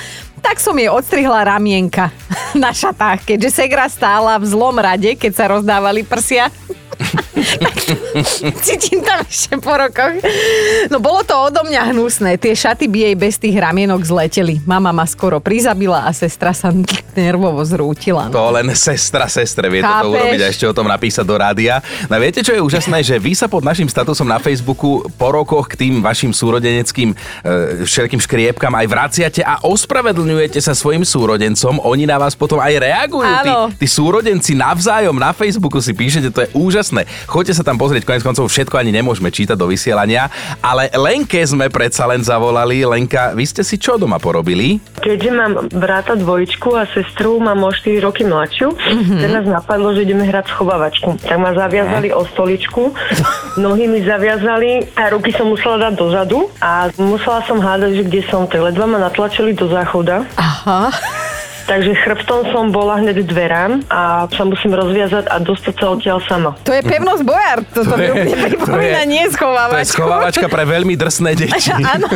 tak 0.43 0.59
som 0.59 0.75
jej 0.75 0.91
odstrihla 0.91 1.47
ramienka 1.47 2.11
na 2.59 2.75
šatách, 2.75 3.23
keďže 3.23 3.63
Segra 3.63 3.87
stála 3.87 4.43
v 4.43 4.51
zlom 4.51 4.75
rade, 4.75 5.15
keď 5.15 5.33
sa 5.39 5.47
rozdávali 5.55 6.03
prsia. 6.03 6.51
Cítim 8.67 9.01
tam 9.05 9.25
ešte 9.25 9.57
po 9.61 9.73
rokoch. 9.77 10.21
No 10.89 10.99
bolo 10.99 11.25
to 11.25 11.35
odo 11.37 11.65
mňa 11.65 11.93
hnusné. 11.93 12.37
Tie 12.41 12.53
šaty 12.57 12.89
by 12.89 12.99
jej 13.11 13.15
bez 13.17 13.35
tých 13.37 13.57
ramienok 13.57 14.03
zleteli. 14.05 14.61
Mama 14.65 14.93
ma 14.93 15.05
skoro 15.09 15.41
prizabila 15.41 16.05
a 16.09 16.11
sestra 16.13 16.53
sa 16.57 16.73
nervovo 17.17 17.61
zrútila. 17.65 18.29
No. 18.29 18.37
To 18.37 18.45
len 18.57 18.73
sestra 18.73 19.29
sestre 19.29 19.69
vie 19.69 19.85
Chápeš? 19.85 19.97
toto 20.01 20.09
urobiť 20.17 20.41
a 20.41 20.47
ešte 20.49 20.65
o 20.69 20.75
tom 20.77 20.87
napísať 20.89 21.25
do 21.25 21.37
rádia. 21.37 21.81
No 22.09 22.17
viete, 22.17 22.41
čo 22.41 22.53
je 22.57 22.61
úžasné, 22.61 23.05
že 23.05 23.17
vy 23.21 23.33
sa 23.37 23.47
pod 23.49 23.65
našim 23.65 23.87
statusom 23.89 24.29
na 24.29 24.41
Facebooku 24.41 25.05
po 25.17 25.29
rokoch 25.33 25.69
k 25.73 25.87
tým 25.87 26.01
vašim 26.01 26.33
súrodeneckým 26.33 27.13
e, 27.13 27.17
všetkým 27.85 28.21
škriepkam 28.21 28.73
aj 28.73 28.87
vraciate 28.89 29.41
a 29.45 29.61
ospravedlňujete 29.65 30.59
sa 30.61 30.73
svojim 30.73 31.05
súrodencom. 31.05 31.81
Oni 31.85 32.09
na 32.09 32.17
vás 32.17 32.33
potom 32.33 32.61
aj 32.61 32.75
reagujú. 32.81 33.29
Tí, 33.45 33.53
tí 33.85 33.87
súrodenci 33.89 34.53
navzájom 34.57 35.17
na 35.17 35.33
Facebooku 35.37 35.79
si 35.81 35.93
píšete, 35.93 36.33
to 36.33 36.45
je 36.45 36.49
úžasné. 36.57 37.02
Choďte 37.27 37.57
sa 37.59 37.65
tam 37.67 37.77
pozrieť, 37.79 38.07
konec 38.07 38.23
koncov 38.25 38.49
všetko 38.49 38.79
ani 38.79 38.91
nemôžeme 38.95 39.29
čítať 39.29 39.57
do 39.57 39.69
vysielania, 39.69 40.29
ale 40.61 40.89
Lenke 40.95 41.41
sme 41.45 41.69
predsa 41.69 42.07
len 42.09 42.23
zavolali. 42.23 42.85
Lenka, 42.85 43.33
vy 43.33 43.45
ste 43.47 43.63
si 43.63 43.79
čo 43.79 43.97
doma 43.97 44.19
porobili? 44.23 44.79
Keďže 45.03 45.31
mám 45.35 45.53
brata 45.71 46.15
dvojčku 46.15 46.75
a 46.79 46.87
sestru, 46.91 47.43
mám 47.43 47.63
o 47.65 47.71
4 47.71 47.99
roky 48.05 48.23
mladšiu, 48.23 48.69
mm-hmm. 48.71 49.31
nás 49.33 49.47
napadlo, 49.47 49.95
že 49.97 50.07
ideme 50.07 50.29
hrať 50.29 50.53
schovávačku. 50.55 51.19
Tak 51.23 51.39
ma 51.39 51.51
zaviazali 51.53 52.09
ne? 52.11 52.17
o 52.17 52.23
stoličku, 52.27 52.95
nohy 53.63 53.91
mi 53.91 54.01
zaviazali 54.03 54.95
a 54.97 55.11
ruky 55.11 55.35
som 55.35 55.51
musela 55.51 55.91
dať 55.91 55.93
dozadu 55.99 56.51
a 56.63 56.89
musela 57.01 57.43
som 57.45 57.59
hádať, 57.59 57.99
že 57.99 58.03
kde 58.07 58.21
som. 58.29 58.47
Tak 58.47 58.61
ledva 58.61 58.85
ma 58.87 58.99
natlačili 59.01 59.53
do 59.57 59.67
záchoda. 59.69 60.25
Aha. 60.37 60.93
Takže 61.73 61.97
chrbtom 62.05 62.53
som 62.53 62.69
bola 62.69 63.01
hneď 63.01 63.25
dverám 63.25 63.81
a 63.89 64.29
sa 64.29 64.45
musím 64.45 64.77
rozviazať 64.77 65.25
a 65.25 65.41
dostať 65.41 65.75
sa 65.81 65.87
odtiaľ 65.97 66.21
sama. 66.29 66.53
To 66.69 66.73
je 66.77 66.85
pevnosť 66.85 67.23
bojár, 67.25 67.65
to, 67.73 67.81
to, 67.81 67.97
to 67.97 68.03
je, 68.13 68.13
pripomína, 68.29 69.09
nie 69.09 69.25
schovávačka. 69.33 69.81
To 69.81 69.85
je 69.89 69.93
schovávačka 69.97 70.47
pre 70.53 70.69
veľmi 70.69 70.93
drsné 71.01 71.33
deti. 71.33 71.73
Áno. 71.97 72.13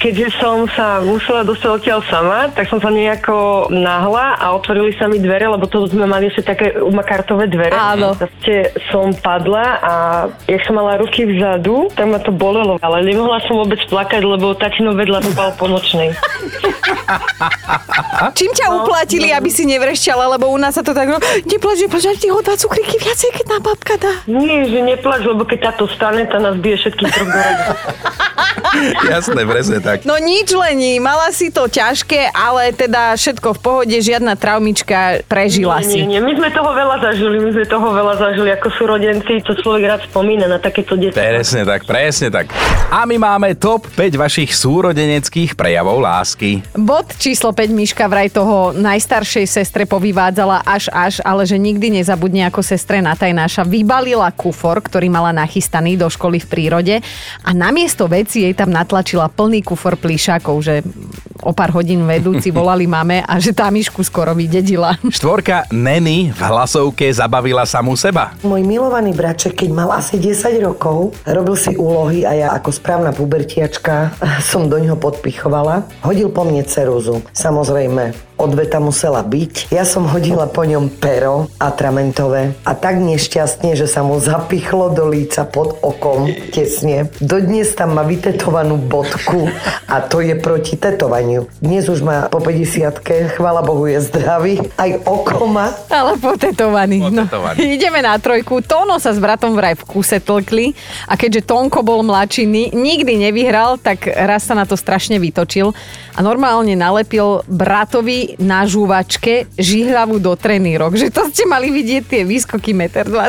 Keďže 0.00 0.40
som 0.40 0.64
sa 0.72 1.04
musela 1.04 1.44
dostať 1.44 1.68
odtiaľ 1.68 2.00
sama, 2.08 2.48
tak 2.48 2.72
som 2.72 2.80
sa 2.80 2.88
nejako 2.88 3.68
nahla 3.68 4.40
a 4.40 4.56
otvorili 4.56 4.96
sa 4.96 5.04
mi 5.04 5.20
dvere, 5.20 5.52
lebo 5.52 5.68
to 5.68 5.84
sme 5.92 6.08
mali 6.08 6.32
ešte 6.32 6.56
také 6.56 6.80
umakartové 6.80 7.52
dvere. 7.52 7.76
Áno. 7.76 8.16
Proste 8.16 8.72
som 8.88 9.12
padla 9.12 9.66
a 9.84 9.92
jak 10.48 10.64
som 10.64 10.80
mala 10.80 10.96
ruky 10.96 11.28
vzadu, 11.28 11.92
tak 11.92 12.08
ma 12.08 12.16
to 12.24 12.32
bolelo, 12.32 12.80
ale 12.80 13.04
nemohla 13.04 13.36
som 13.44 13.60
vôbec 13.60 13.84
plakať, 13.84 14.24
lebo 14.24 14.56
tatino 14.56 14.96
vedľa 14.96 15.28
spal 15.28 15.52
po 15.60 15.68
nočnej. 15.68 16.16
Čím 18.46 18.54
ťa 18.62 18.68
no, 18.70 18.86
uplatili, 18.86 19.34
no. 19.34 19.42
aby 19.42 19.50
si 19.50 19.66
nevrešťala, 19.66 20.38
lebo 20.38 20.46
u 20.46 20.54
nás 20.54 20.78
sa 20.78 20.86
to 20.86 20.94
tak... 20.94 21.10
No, 21.10 21.18
neplač, 21.50 21.82
neplač, 21.82 22.14
ti 22.22 22.30
ho 22.30 22.38
dá 22.38 22.54
cukríky 22.54 22.94
viacej, 22.94 23.42
keď 23.42 23.46
nám 23.58 23.62
babka 23.66 23.98
dá. 23.98 24.22
Nie, 24.30 24.70
že 24.70 24.86
neplač, 24.86 25.26
lebo 25.26 25.42
keď 25.42 25.74
táto 25.74 25.90
stane, 25.90 26.30
tá 26.30 26.38
nás 26.38 26.54
bije 26.54 26.78
všetkých 26.78 27.10
troch 27.10 27.26
Jasné, 29.10 29.42
presne 29.48 29.78
tak. 29.80 30.04
No 30.04 30.20
nič 30.20 30.52
lení, 30.52 31.00
mala 31.00 31.32
si 31.32 31.48
to 31.48 31.66
ťažké, 31.66 32.30
ale 32.30 32.70
teda 32.76 33.16
všetko 33.16 33.56
v 33.56 33.60
pohode, 33.60 33.96
žiadna 33.96 34.36
traumička, 34.36 35.24
prežila 35.26 35.80
nie, 35.80 35.88
si. 35.88 35.98
Nie, 36.04 36.18
nie, 36.18 36.22
my 36.22 36.32
sme 36.36 36.48
toho 36.52 36.70
veľa 36.76 36.96
zažili, 37.00 37.36
my 37.40 37.50
sme 37.56 37.64
toho 37.66 37.88
veľa 37.90 38.14
zažili 38.20 38.48
ako 38.52 38.68
sú 38.76 38.82
rodenci, 38.84 39.40
to 39.42 39.56
človek 39.58 39.82
rád 39.88 40.00
spomína 40.06 40.46
na 40.46 40.58
takéto 40.60 40.94
deti. 40.94 41.16
Presne 41.16 41.64
tak, 41.64 41.88
presne 41.88 42.28
tak. 42.28 42.52
A 42.92 43.08
my 43.08 43.16
máme 43.16 43.56
top 43.56 43.88
5 43.96 44.14
vašich 44.20 44.52
súrodeneckých 44.52 45.56
prejavov 45.56 45.98
lásky. 46.04 46.60
Bod 46.76 47.16
číslo 47.16 47.56
5 47.56 47.72
Miška 47.72 48.04
vraj 48.06 48.25
toho 48.32 48.72
najstaršej 48.74 49.46
sestre 49.46 49.82
povyvádzala 49.84 50.64
až 50.66 50.88
až, 50.92 51.20
ale 51.22 51.44
že 51.44 51.60
nikdy 51.60 52.00
nezabudne 52.00 52.48
ako 52.48 52.64
sestre 52.64 52.98
Natajnáša 53.04 53.66
vybalila 53.66 54.32
kufor, 54.32 54.80
ktorý 54.80 55.12
mala 55.12 55.34
nachystaný 55.36 56.00
do 56.00 56.08
školy 56.08 56.40
v 56.42 56.50
prírode. 56.50 56.94
A 57.44 57.50
namiesto 57.52 58.08
veci 58.08 58.48
jej 58.48 58.54
tam 58.56 58.72
natlačila 58.72 59.28
plný 59.28 59.62
kufor 59.62 60.00
plíšakov, 60.00 60.56
že 60.64 60.80
o 61.46 61.54
pár 61.54 61.70
hodín 61.70 62.02
vedúci 62.02 62.50
volali 62.50 62.90
mame 62.90 63.22
a 63.22 63.38
že 63.38 63.54
tá 63.54 63.70
myšku 63.70 64.02
skoro 64.02 64.34
vydedila. 64.34 64.98
Štvorka 65.06 65.70
Neny 65.70 66.34
v 66.34 66.40
hlasovke 66.42 67.06
zabavila 67.14 67.62
samú 67.62 67.94
seba. 67.94 68.34
Môj 68.42 68.66
milovaný 68.66 69.14
braček, 69.14 69.54
keď 69.54 69.70
mal 69.70 69.94
asi 69.94 70.18
10 70.18 70.58
rokov, 70.66 71.14
robil 71.22 71.54
si 71.54 71.78
úlohy 71.78 72.26
a 72.26 72.34
ja 72.34 72.48
ako 72.58 72.74
správna 72.74 73.14
pubertiačka 73.14 74.18
som 74.50 74.66
do 74.66 74.82
ňoho 74.82 74.98
podpichovala. 74.98 75.86
Hodil 76.02 76.34
po 76.34 76.42
mne 76.42 76.66
ceruzu. 76.66 77.22
Samozrejme, 77.30 78.25
odveta 78.36 78.78
musela 78.80 79.24
byť. 79.24 79.72
Ja 79.72 79.84
som 79.88 80.08
hodila 80.08 80.46
po 80.48 80.62
ňom 80.62 80.92
pero 80.96 81.48
atramentové 81.56 82.56
a 82.62 82.72
tak 82.76 83.00
nešťastne, 83.00 83.74
že 83.76 83.88
sa 83.88 84.04
mu 84.04 84.20
zapichlo 84.20 84.92
do 84.92 85.08
líca 85.08 85.48
pod 85.48 85.80
okom 85.80 86.28
tesne. 86.52 87.08
Dodnes 87.20 87.72
tam 87.74 87.96
má 87.96 88.04
vytetovanú 88.04 88.76
bodku 88.76 89.48
a 89.88 90.04
to 90.04 90.20
je 90.20 90.36
proti 90.36 90.76
tetovaniu. 90.76 91.48
Dnes 91.58 91.88
už 91.88 92.04
má 92.04 92.28
po 92.28 92.38
50 92.38 93.02
chvála 93.36 93.64
Bohu 93.64 93.88
je 93.88 93.98
zdravý, 94.04 94.60
aj 94.76 95.02
oko 95.08 95.48
má. 95.48 95.72
Ale 95.88 96.20
potetovaný. 96.20 97.00
Potetovaný. 97.00 97.58
No, 97.58 97.70
ideme 97.76 98.00
na 98.04 98.20
trojku. 98.20 98.60
Tóno 98.62 99.00
sa 99.00 99.12
s 99.12 99.18
bratom 99.18 99.56
vraj 99.56 99.74
v 99.74 99.84
kuse 99.88 100.20
tlkli 100.20 100.76
a 101.08 101.16
keďže 101.16 101.48
Tónko 101.48 101.80
bol 101.80 102.04
mladší, 102.04 102.44
ni- 102.44 102.72
nikdy 102.72 103.16
nevyhral, 103.16 103.80
tak 103.80 104.06
raz 104.06 104.44
sa 104.44 104.54
na 104.54 104.68
to 104.68 104.76
strašne 104.76 105.16
vytočil 105.16 105.72
a 106.16 106.24
normálne 106.24 106.72
nalepil 106.72 107.44
bratovi 107.44 108.40
na 108.40 108.64
žúvačke 108.64 109.44
žihľavu 109.60 110.16
do 110.16 110.32
trenírok. 110.32 110.96
Že 110.96 111.12
to 111.12 111.22
ste 111.28 111.44
mali 111.44 111.68
vidieť 111.68 112.02
tie 112.08 112.22
výskoky 112.24 112.72
1,20 112.72 113.12
m. 113.12 113.22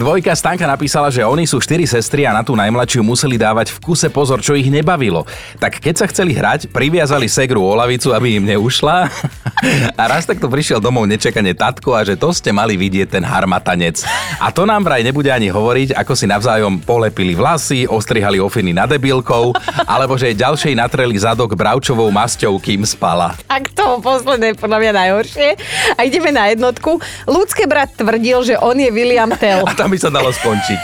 Dvojka 0.00 0.32
Stanka 0.32 0.64
napísala, 0.64 1.12
že 1.12 1.20
oni 1.20 1.44
sú 1.44 1.60
štyri 1.60 1.84
sestry 1.84 2.24
a 2.24 2.32
na 2.32 2.40
tú 2.40 2.56
najmladšiu 2.56 3.04
museli 3.04 3.36
dávať 3.36 3.76
v 3.76 3.78
kuse 3.84 4.08
pozor, 4.08 4.40
čo 4.40 4.56
ich 4.56 4.72
nebavilo. 4.72 5.28
Tak 5.60 5.84
keď 5.84 5.94
sa 6.00 6.06
chceli 6.08 6.32
hrať, 6.32 6.72
priviazali 6.72 7.28
segru 7.28 7.60
o 7.60 7.76
lavicu, 7.76 8.16
aby 8.16 8.40
im 8.40 8.48
neušla. 8.48 8.96
A 10.00 10.08
raz 10.08 10.24
takto 10.24 10.48
prišiel 10.48 10.80
domov 10.80 11.04
nečakane 11.04 11.52
tatko 11.52 11.92
a 11.92 12.00
že 12.00 12.16
to 12.16 12.32
ste 12.32 12.48
mali 12.48 12.80
vidieť 12.80 13.20
ten 13.20 13.20
harmatanec. 13.20 14.00
A 14.40 14.48
to 14.48 14.64
nám 14.64 14.88
vraj 14.88 15.04
nebude 15.04 15.28
ani 15.28 15.52
hovoriť, 15.52 15.92
ako 15.92 16.12
si 16.16 16.24
navzájom 16.24 16.80
polepili 16.80 17.36
vlasy, 17.36 17.84
ostrihali 17.84 18.40
ofiny 18.40 18.72
nad 18.72 18.88
debilkou, 18.88 19.52
alebo 19.84 20.16
že 20.16 20.32
ďalšej 20.32 20.72
natreli 20.80 21.12
zadok 21.20 21.52
bravčovou 21.52 22.08
masťou, 22.30 22.62
kým 22.62 22.86
spala. 22.86 23.34
Tak 23.50 23.74
to 23.74 23.98
posledné 23.98 24.54
je 24.54 24.62
podľa 24.62 24.78
mňa 24.78 24.92
najhoršie. 24.94 25.48
A 25.98 26.06
ideme 26.06 26.30
na 26.30 26.46
jednotku. 26.54 27.02
Ľudské 27.26 27.66
brat 27.66 27.90
tvrdil, 27.98 28.46
že 28.46 28.54
on 28.54 28.78
je 28.78 28.86
William 28.94 29.34
Tell. 29.34 29.66
A 29.66 29.74
tam 29.74 29.90
by 29.90 29.98
sa 29.98 30.14
dalo 30.14 30.30
skončiť. 30.30 30.78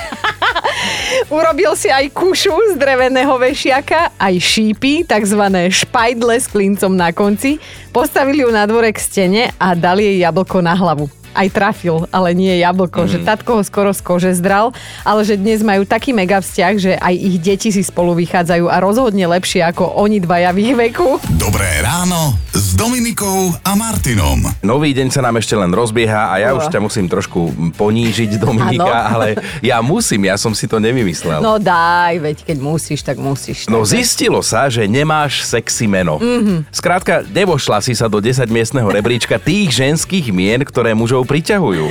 Urobil 1.38 1.78
si 1.78 1.86
aj 1.86 2.10
kušu 2.10 2.74
z 2.74 2.82
dreveného 2.82 3.30
vešiaka, 3.38 4.18
aj 4.18 4.34
šípy, 4.42 5.06
takzvané 5.06 5.70
špajdle 5.70 6.34
s 6.34 6.50
klincom 6.50 6.90
na 6.98 7.14
konci. 7.14 7.62
Postavili 7.94 8.42
ju 8.42 8.50
na 8.50 8.66
dvore 8.66 8.90
k 8.90 8.98
stene 8.98 9.42
a 9.54 9.78
dali 9.78 10.02
jej 10.02 10.26
jablko 10.26 10.58
na 10.58 10.74
hlavu 10.74 11.06
aj 11.36 11.48
trafil, 11.52 12.08
ale 12.08 12.32
nie 12.32 12.56
jablko, 12.56 13.04
mm. 13.04 13.08
že 13.12 13.18
tatko 13.20 13.60
ho 13.60 13.62
skoro 13.62 13.92
z 13.92 14.00
kože 14.00 14.32
zdral, 14.32 14.72
ale 15.04 15.20
že 15.22 15.36
dnes 15.36 15.60
majú 15.60 15.84
taký 15.84 16.10
mega 16.10 16.40
vzťah, 16.40 16.72
že 16.74 16.92
aj 16.96 17.14
ich 17.14 17.36
deti 17.38 17.68
si 17.68 17.84
spolu 17.84 18.16
vychádzajú 18.16 18.66
a 18.66 18.76
rozhodne 18.80 19.28
lepšie 19.28 19.60
ako 19.62 20.00
oni 20.00 20.18
dvaja 20.18 20.50
v 20.50 20.58
ich 20.64 20.72
veku. 20.72 21.20
Dobré 21.36 21.84
ráno 21.84 22.32
s 22.50 22.72
Dominikou 22.72 23.52
a 23.60 23.76
Martinom. 23.76 24.40
Nový 24.64 24.96
deň 24.96 25.12
sa 25.12 25.20
nám 25.20 25.36
ešte 25.36 25.52
len 25.52 25.68
rozbieha 25.68 26.32
a 26.32 26.40
ja 26.40 26.48
No. 26.50 26.64
už 26.64 26.72
ťa 26.72 26.80
musím 26.80 27.04
trošku 27.04 27.52
ponížiť, 27.76 28.40
Dominika, 28.40 28.88
Áno. 28.88 29.12
ale 29.20 29.26
ja 29.60 29.84
musím, 29.84 30.24
ja 30.24 30.40
som 30.40 30.56
si 30.56 30.64
to 30.64 30.80
nevymyslel. 30.80 31.44
No 31.44 31.60
daj, 31.60 32.16
veď 32.16 32.36
keď 32.46 32.56
musíš, 32.56 33.04
tak 33.04 33.20
musíš. 33.20 33.68
No 33.68 33.84
Takže- 33.84 33.92
zistilo 34.00 34.40
sa, 34.40 34.72
že 34.72 34.88
nemáš 34.88 35.44
sexy 35.44 35.84
meno. 35.84 36.16
Mhm. 36.16 36.70
Skrátka, 36.72 37.26
nevošla 37.26 37.84
si 37.84 37.92
sa 37.92 38.08
do 38.08 38.22
10 38.22 38.48
miestneho 38.48 38.88
rebríčka 38.88 39.36
tých 39.36 39.76
ženských 39.76 40.32
mien, 40.32 40.64
ktoré 40.64 40.96
mužov 40.96 41.25
priťahujú. 41.26 41.84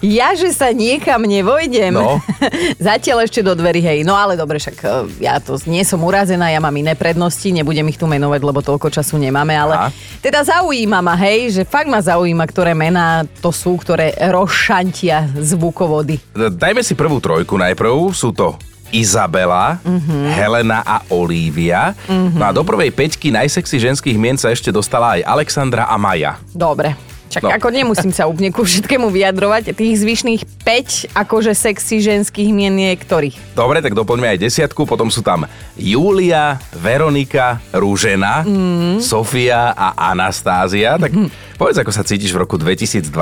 Ja, 0.00 0.32
že 0.32 0.50
sa 0.50 0.68
niekam 0.68 1.22
nevojdem. 1.22 1.92
No. 1.92 2.18
Zatiaľ 2.80 3.22
ešte 3.22 3.40
do 3.40 3.52
dverí, 3.52 3.78
hej. 3.78 4.02
No 4.02 4.12
ale 4.12 4.34
dobre, 4.34 4.56
však 4.56 4.76
e, 4.78 4.88
ja 5.20 5.38
to 5.38 5.60
nie 5.64 5.84
som 5.84 6.00
urazená, 6.00 6.48
ja 6.48 6.58
mám 6.58 6.72
iné 6.72 6.92
prednosti, 6.92 7.46
nebudem 7.46 7.86
ich 7.86 7.96
tu 7.96 8.04
menovať, 8.04 8.40
lebo 8.40 8.58
toľko 8.58 8.88
času 8.88 9.16
nemáme, 9.16 9.52
ale 9.52 9.74
Aha. 9.76 9.88
teda 10.18 10.42
zaujíma 10.42 10.98
ma, 10.98 11.14
hej, 11.14 11.52
že 11.52 11.62
fakt 11.62 11.86
ma 11.86 12.00
zaujíma, 12.00 12.44
ktoré 12.44 12.72
mená 12.72 13.22
to 13.38 13.52
sú, 13.52 13.76
ktoré 13.76 14.16
rozšantia 14.18 15.28
zvukovody. 15.36 16.16
Dajme 16.34 16.80
si 16.80 16.96
prvú 16.96 17.20
trojku 17.20 17.54
najprv. 17.54 17.92
Sú 18.10 18.32
to 18.32 18.56
Izabela, 18.88 19.76
Mhm. 19.84 20.32
Helena 20.32 20.80
a 20.80 21.04
Olivia. 21.10 21.92
Mhm. 22.08 22.34
No 22.34 22.44
a 22.44 22.56
do 22.56 22.64
prvej 22.64 22.88
peťky 22.88 23.28
najsexy 23.28 23.76
ženských 23.78 24.16
mien 24.16 24.34
sa 24.34 24.48
ešte 24.48 24.72
dostala 24.72 25.20
aj 25.20 25.28
Alexandra 25.28 25.84
a 25.84 26.00
Maja. 26.00 26.40
Dobre. 26.50 26.96
Čak 27.28 27.40
No. 27.40 27.52
ako 27.52 27.68
nemusím 27.68 28.08
sa 28.08 28.24
úplne 28.24 28.48
ku 28.48 28.62
všetkému 28.62 29.06
vyjadrovať. 29.06 29.72
Tých 29.72 29.94
zvyšných 29.98 30.42
5 30.58 31.12
akože 31.12 31.52
sexy 31.52 32.00
ženských 32.00 32.50
mien 32.50 32.72
je 32.72 32.92
ktorých? 32.94 33.36
Dobre, 33.52 33.78
tak 33.78 33.92
doplňme 33.92 34.32
aj 34.32 34.38
desiatku, 34.40 34.82
potom 34.82 35.06
sú 35.06 35.20
tam 35.20 35.44
Julia, 35.74 36.56
Veronika, 36.72 37.60
Rúžena, 37.70 38.40
Mm. 38.40 38.98
Sofia 38.98 39.70
a 39.70 39.92
Anastázia. 40.08 40.96
Tak 40.96 41.12
povedz, 41.54 41.76
ako 41.76 41.90
sa 41.90 42.02
cítiš 42.02 42.30
v 42.30 42.40
roku 42.40 42.56
2023, 42.56 43.12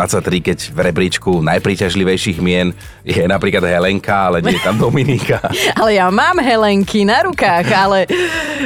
keď 0.40 0.59
v 0.71 0.79
rebríčku 0.83 1.42
najpríťažlivejších 1.42 2.38
mien 2.38 2.71
je 3.03 3.23
napríklad 3.23 3.62
Helenka, 3.62 4.31
ale 4.31 4.40
nie 4.40 4.55
je 4.55 4.62
tam 4.62 4.77
Dominika. 4.77 5.42
Ale 5.79 5.95
ja 5.95 6.07
mám 6.09 6.38
Helenky 6.38 7.03
na 7.03 7.23
rukách, 7.23 7.66
ale 7.69 8.07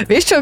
vieš 0.05 0.31
čo, 0.31 0.37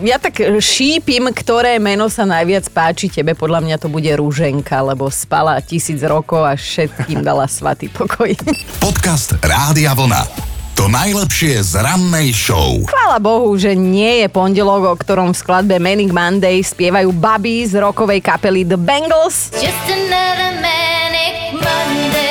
ja 0.00 0.16
tak 0.16 0.40
šípim, 0.40 1.28
ktoré 1.28 1.76
meno 1.76 2.08
sa 2.08 2.24
najviac 2.24 2.72
páči 2.72 3.12
tebe. 3.12 3.36
Podľa 3.36 3.60
mňa 3.60 3.76
to 3.76 3.92
bude 3.92 4.08
Rúženka, 4.08 4.80
lebo 4.80 5.12
spala 5.12 5.60
tisíc 5.60 6.00
rokov 6.00 6.40
a 6.48 6.56
všetkým 6.56 7.20
dala 7.20 7.44
svatý 7.44 7.92
pokoj. 7.92 8.32
Podcast 8.84 9.36
Rádia 9.44 9.92
Vlna. 9.92 10.52
To 10.80 10.88
najlepšie 10.88 11.60
z 11.60 11.84
rannej 11.84 12.32
show. 12.32 12.80
Chvála 12.88 13.20
Bohu, 13.20 13.52
že 13.60 13.76
nie 13.76 14.24
je 14.24 14.28
pondelok, 14.32 14.82
o 14.88 14.94
ktorom 14.96 15.36
v 15.36 15.38
skladbe 15.38 15.76
Manic 15.76 16.08
Monday 16.08 16.64
spievajú 16.64 17.12
baby 17.12 17.68
z 17.68 17.76
rokovej 17.76 18.24
kapely 18.24 18.64
The 18.64 18.80
Bangles. 18.80 19.52
Just 19.60 19.84
another 19.92 20.56
manic 20.64 21.60
Monday. 21.60 22.21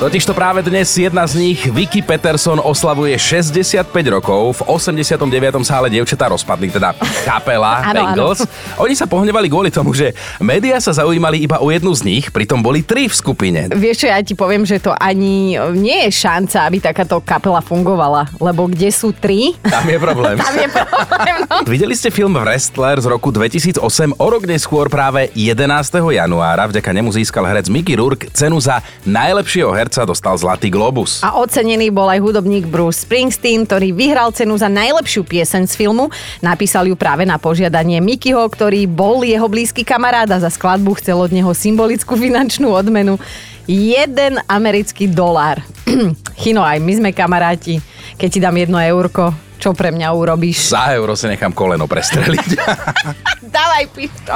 Totižto 0.00 0.32
práve 0.32 0.64
dnes 0.64 0.88
jedna 0.96 1.28
z 1.28 1.36
nich, 1.36 1.60
Vicky 1.68 2.00
Peterson, 2.00 2.56
oslavuje 2.56 3.12
65 3.20 3.84
rokov. 4.08 4.64
V 4.64 4.80
89. 4.80 5.28
sa 5.60 5.76
ale 5.76 5.92
dievčatá 5.92 6.32
rozpadli, 6.32 6.72
teda 6.72 6.96
kapela 7.28 7.84
Bangles. 7.84 8.48
Oni 8.80 8.96
sa 8.96 9.04
pohnevali 9.04 9.52
kvôli 9.52 9.68
tomu, 9.68 9.92
že 9.92 10.16
médiá 10.40 10.80
sa 10.80 10.96
zaujímali 10.96 11.44
iba 11.44 11.60
o 11.60 11.68
jednu 11.68 11.92
z 11.92 12.08
nich, 12.08 12.32
pritom 12.32 12.64
boli 12.64 12.80
tri 12.80 13.12
v 13.12 13.14
skupine. 13.14 13.68
Vieš 13.68 14.00
čo, 14.00 14.06
ja 14.08 14.24
ti 14.24 14.32
poviem, 14.32 14.64
že 14.64 14.80
to 14.80 14.96
ani 14.96 15.60
nie 15.76 16.08
je 16.08 16.10
šanca, 16.16 16.64
aby 16.64 16.80
takáto 16.80 17.20
kapela 17.20 17.60
fungovala, 17.60 18.32
lebo 18.40 18.72
kde 18.72 18.88
sú 18.88 19.12
tri? 19.12 19.52
Tam 19.68 19.84
je 19.84 20.00
problém. 20.00 20.40
Tam 20.40 20.56
je 20.56 20.68
problém, 20.72 21.34
no. 21.44 21.56
Videli 21.76 21.92
ste 21.92 22.08
film 22.08 22.40
Wrestler 22.40 23.04
z 23.04 23.04
roku 23.04 23.28
2008, 23.28 23.76
o 24.16 24.26
rok 24.32 24.48
neskôr 24.48 24.88
práve 24.88 25.28
11. 25.36 25.60
januára, 25.92 26.72
vďaka 26.72 26.88
nemu 26.88 27.12
získal 27.12 27.44
herec 27.44 27.68
Mickey 27.68 28.00
Rourke 28.00 28.32
cenu 28.32 28.56
za 28.64 28.80
najlepšieho 29.04 29.68
herca, 29.76 29.89
dostal 29.90 30.38
Zlatý 30.38 30.70
Globus. 30.70 31.26
A 31.26 31.34
ocenený 31.42 31.90
bol 31.90 32.06
aj 32.06 32.22
hudobník 32.22 32.70
Bruce 32.70 33.02
Springsteen, 33.02 33.66
ktorý 33.66 33.90
vyhral 33.90 34.30
cenu 34.30 34.54
za 34.54 34.70
najlepšiu 34.70 35.26
pieseň 35.26 35.66
z 35.66 35.74
filmu. 35.74 36.06
Napísal 36.38 36.86
ju 36.86 36.94
práve 36.94 37.26
na 37.26 37.42
požiadanie 37.42 37.98
Mickeyho, 37.98 38.46
ktorý 38.46 38.86
bol 38.86 39.26
jeho 39.26 39.50
blízky 39.50 39.82
kamarát 39.82 40.30
a 40.30 40.38
za 40.38 40.50
skladbu 40.52 41.02
chcel 41.02 41.18
od 41.18 41.34
neho 41.34 41.50
symbolickú 41.50 42.14
finančnú 42.14 42.70
odmenu. 42.70 43.18
Jeden 43.66 44.38
americký 44.46 45.10
dolár. 45.10 45.62
Chino, 46.42 46.62
aj 46.62 46.78
my 46.78 46.92
sme 47.02 47.10
kamaráti. 47.10 47.82
Keď 48.14 48.28
ti 48.30 48.38
dám 48.38 48.56
jedno 48.58 48.78
eurko, 48.78 49.34
čo 49.60 49.76
pre 49.76 49.92
mňa 49.92 50.08
urobíš? 50.16 50.72
Za 50.72 50.96
euro 50.96 51.12
si 51.12 51.28
nechám 51.28 51.52
koleno 51.52 51.84
prestreliť. 51.84 52.48
Dávaj 53.54 53.84
pišto. 53.92 54.34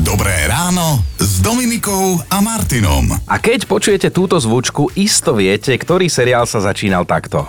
Dobré 0.00 0.48
ráno 0.48 1.04
s 1.20 1.44
Dominikou 1.44 2.16
a 2.32 2.40
Martinom. 2.40 3.12
A 3.28 3.36
keď 3.36 3.68
počujete 3.68 4.08
túto 4.08 4.40
zvučku, 4.40 4.88
isto 4.96 5.36
viete, 5.36 5.76
ktorý 5.76 6.08
seriál 6.08 6.48
sa 6.48 6.64
začínal 6.64 7.04
takto. 7.04 7.44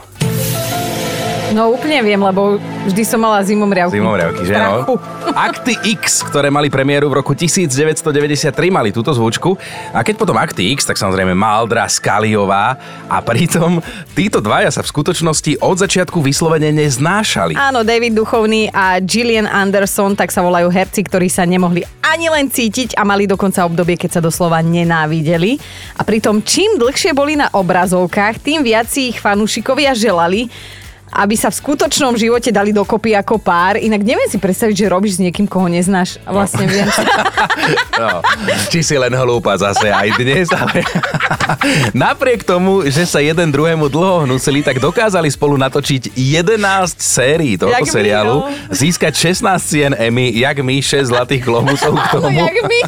No 1.53 1.69
úplne 1.69 2.01
viem, 2.01 2.17
lebo 2.17 2.57
vždy 2.89 3.05
som 3.05 3.21
mala 3.21 3.37
zimomriavky. 3.45 4.01
Zimomriavky, 4.01 4.41
že 4.41 4.57
no? 4.57 4.97
Akty 5.37 5.77
X, 6.01 6.25
ktoré 6.25 6.49
mali 6.49 6.65
premiéru 6.73 7.13
v 7.13 7.21
roku 7.21 7.37
1993, 7.37 8.49
mali 8.73 8.89
túto 8.89 9.13
zvučku. 9.13 9.53
A 9.93 10.01
keď 10.01 10.17
potom 10.17 10.33
Akty 10.33 10.73
X, 10.73 10.89
tak 10.89 10.97
samozrejme 10.97 11.37
Maldra, 11.37 11.85
Skaliová. 11.85 12.73
A 13.05 13.21
pritom 13.21 13.77
títo 14.17 14.41
dvaja 14.41 14.73
sa 14.73 14.81
v 14.81 14.89
skutočnosti 14.89 15.61
od 15.61 15.77
začiatku 15.77 16.25
vyslovene 16.25 16.73
neznášali. 16.73 17.53
Áno, 17.53 17.85
David 17.85 18.17
Duchovný 18.17 18.73
a 18.73 18.97
Gillian 18.97 19.45
Anderson, 19.45 20.17
tak 20.17 20.33
sa 20.33 20.41
volajú 20.41 20.73
herci, 20.73 21.05
ktorí 21.05 21.29
sa 21.29 21.45
nemohli 21.45 21.85
ani 22.01 22.33
len 22.33 22.49
cítiť 22.49 22.97
a 22.97 23.05
mali 23.05 23.29
dokonca 23.29 23.61
obdobie, 23.61 23.93
keď 23.93 24.17
sa 24.17 24.21
doslova 24.25 24.57
nenávideli. 24.65 25.61
A 25.97 26.01
pritom 26.01 26.41
čím 26.41 26.81
dlhšie 26.81 27.13
boli 27.13 27.37
na 27.37 27.53
obrazovkách, 27.53 28.41
tým 28.41 28.65
viac 28.65 28.89
si 28.89 29.13
ich 29.13 29.21
fanúšikovia 29.21 29.93
želali. 29.93 30.49
Aby 31.13 31.37
sa 31.37 31.53
v 31.53 31.61
skutočnom 31.61 32.17
živote 32.17 32.49
dali 32.49 32.73
dokopy 32.73 33.13
ako 33.13 33.37
pár. 33.37 33.77
Inak 33.77 34.01
neviem 34.01 34.25
si 34.25 34.41
predstaviť, 34.41 34.75
že 34.75 34.85
robíš 34.89 35.17
s 35.17 35.23
niekým, 35.23 35.45
koho 35.45 35.69
neznáš. 35.69 36.17
A 36.25 36.33
Vlastne 36.33 36.65
viem. 36.65 36.89
No, 37.93 38.19
či 38.67 38.81
si 38.81 38.97
len 38.97 39.13
hlúpa 39.13 39.53
zase 39.55 39.87
aj 39.87 40.17
dnes, 40.17 40.49
ale 40.51 40.81
napriek 42.05 42.41
tomu, 42.43 42.83
že 42.89 43.05
sa 43.05 43.21
jeden 43.21 43.53
druhému 43.53 43.87
dlho 43.87 44.25
hnusili, 44.25 44.65
tak 44.65 44.81
dokázali 44.81 45.29
spolu 45.29 45.55
natočiť 45.61 46.17
11 46.17 46.57
sérií 46.97 47.55
tohto 47.55 47.71
Jak 47.71 47.85
my, 47.85 47.93
seriálu, 47.93 48.35
no. 48.43 48.49
získať 48.73 49.13
16 49.37 49.61
cien 49.61 49.91
Emmy, 49.93 50.33
jak 50.33 50.57
my 50.65 50.81
6 50.81 51.13
zlatých 51.13 51.45
globusov 51.45 51.93
k 51.93 52.05
tomu. 52.17 52.41
Jak 52.43 52.57
my. 52.65 52.79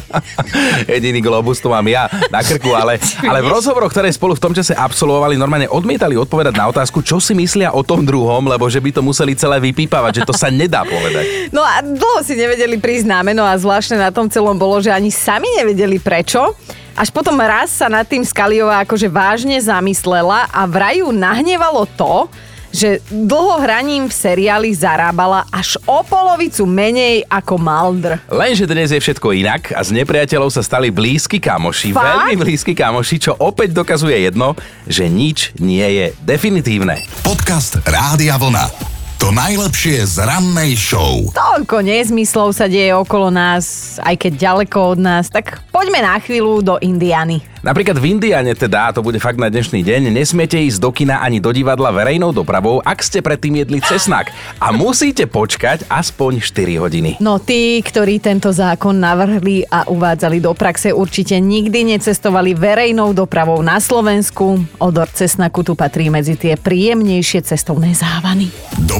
Jediný 0.98 1.20
globus 1.22 1.62
tu 1.62 1.70
mám 1.70 1.86
ja 1.86 2.10
na 2.28 2.42
krku, 2.42 2.74
ale, 2.74 2.98
ale 3.22 3.38
v 3.40 3.48
rozhovoroch, 3.48 3.94
ktoré 3.94 4.10
spolu 4.10 4.34
v 4.34 4.42
tom 4.42 4.52
čase 4.52 4.74
absolvovali, 4.74 5.38
normálne 5.38 5.70
odmietali 5.70 6.18
odpovedať 6.18 6.54
na 6.58 6.66
otázku, 6.68 7.00
čo 7.00 7.22
si 7.22 7.32
myslia 7.38 7.70
o 7.72 7.86
tom 7.86 8.02
druhom, 8.02 8.15
lebo 8.24 8.64
že 8.70 8.80
by 8.80 8.90
to 8.94 9.02
museli 9.04 9.36
celé 9.36 9.60
vypípavať, 9.60 10.22
že 10.22 10.26
to 10.28 10.34
sa 10.36 10.48
nedá 10.48 10.86
povedať. 10.86 11.24
No 11.56 11.62
a 11.62 11.80
dlho 11.80 12.20
si 12.26 12.36
nevedeli 12.36 12.76
prísť 12.76 13.06
na 13.08 13.20
meno 13.22 13.44
a 13.46 13.54
zvláštne 13.56 13.96
na 13.96 14.10
tom 14.10 14.28
celom 14.28 14.56
bolo, 14.58 14.82
že 14.82 14.92
ani 14.92 15.08
sami 15.08 15.46
nevedeli 15.56 15.96
prečo. 15.96 16.52
Až 16.96 17.12
potom 17.12 17.36
raz 17.38 17.70
sa 17.72 17.92
nad 17.92 18.08
tým 18.08 18.24
Skaliová 18.24 18.82
akože 18.84 19.08
vážne 19.08 19.56
zamyslela 19.60 20.48
a 20.48 20.64
vraj 20.64 21.00
ju 21.04 21.12
nahnevalo 21.12 21.84
to, 21.96 22.28
že 22.76 23.00
dlho 23.08 23.56
hraním 23.64 24.04
v 24.04 24.12
seriáli 24.12 24.68
zarábala 24.76 25.48
až 25.48 25.80
o 25.88 26.04
polovicu 26.04 26.68
menej 26.68 27.24
ako 27.24 27.56
Maldr. 27.56 28.20
Lenže 28.28 28.68
dnes 28.68 28.92
je 28.92 29.00
všetko 29.00 29.32
inak 29.32 29.72
a 29.72 29.80
z 29.80 29.96
nepriateľov 29.96 30.52
sa 30.52 30.60
stali 30.60 30.92
blízki 30.92 31.40
kamoši, 31.40 31.96
Fakt? 31.96 32.04
veľmi 32.04 32.34
blízki 32.36 32.76
kamoši, 32.76 33.16
čo 33.16 33.32
opäť 33.40 33.72
dokazuje 33.72 34.28
jedno, 34.28 34.52
že 34.84 35.08
nič 35.08 35.56
nie 35.56 35.88
je 35.88 36.06
definitívne. 36.20 37.00
Podcast 37.24 37.80
Rádia 37.88 38.36
Vlna. 38.36 38.95
To 39.16 39.32
najlepšie 39.32 40.04
z 40.04 40.28
rannej 40.28 40.76
show. 40.76 41.32
Toľko 41.32 41.80
nezmyslov 41.80 42.52
sa 42.52 42.68
deje 42.68 42.92
okolo 42.92 43.32
nás, 43.32 43.96
aj 44.04 44.12
keď 44.12 44.32
ďaleko 44.36 44.92
od 44.92 44.98
nás, 45.00 45.32
tak 45.32 45.64
poďme 45.72 46.04
na 46.04 46.20
chvíľu 46.20 46.60
do 46.60 46.76
Indiany. 46.84 47.40
Napríklad 47.66 47.98
v 47.98 48.14
Indiane 48.14 48.54
teda, 48.54 48.86
a 48.86 48.94
to 48.94 49.02
bude 49.02 49.18
fakt 49.18 49.42
na 49.42 49.50
dnešný 49.50 49.82
deň, 49.82 50.14
nesmiete 50.14 50.54
ísť 50.54 50.78
do 50.78 50.94
kina 50.94 51.18
ani 51.18 51.42
do 51.42 51.50
divadla 51.50 51.90
verejnou 51.90 52.30
dopravou, 52.30 52.78
ak 52.78 53.02
ste 53.02 53.18
predtým 53.18 53.58
jedli 53.58 53.82
cesnak. 53.82 54.30
A 54.62 54.70
musíte 54.70 55.26
počkať 55.26 55.82
aspoň 55.90 56.38
4 56.46 56.78
hodiny. 56.78 57.10
No 57.18 57.42
tí, 57.42 57.82
ktorí 57.82 58.22
tento 58.22 58.54
zákon 58.54 58.94
navrhli 58.94 59.66
a 59.66 59.82
uvádzali 59.90 60.38
do 60.38 60.54
praxe, 60.54 60.94
určite 60.94 61.40
nikdy 61.42 61.98
necestovali 61.98 62.54
verejnou 62.54 63.10
dopravou 63.10 63.58
na 63.66 63.82
Slovensku. 63.82 64.62
Odor 64.78 65.10
cesnaku 65.10 65.66
tu 65.66 65.74
patrí 65.74 66.06
medzi 66.06 66.38
tie 66.38 66.54
príjemnejšie 66.54 67.42
cestovné 67.42 67.98
závany. 67.98 68.46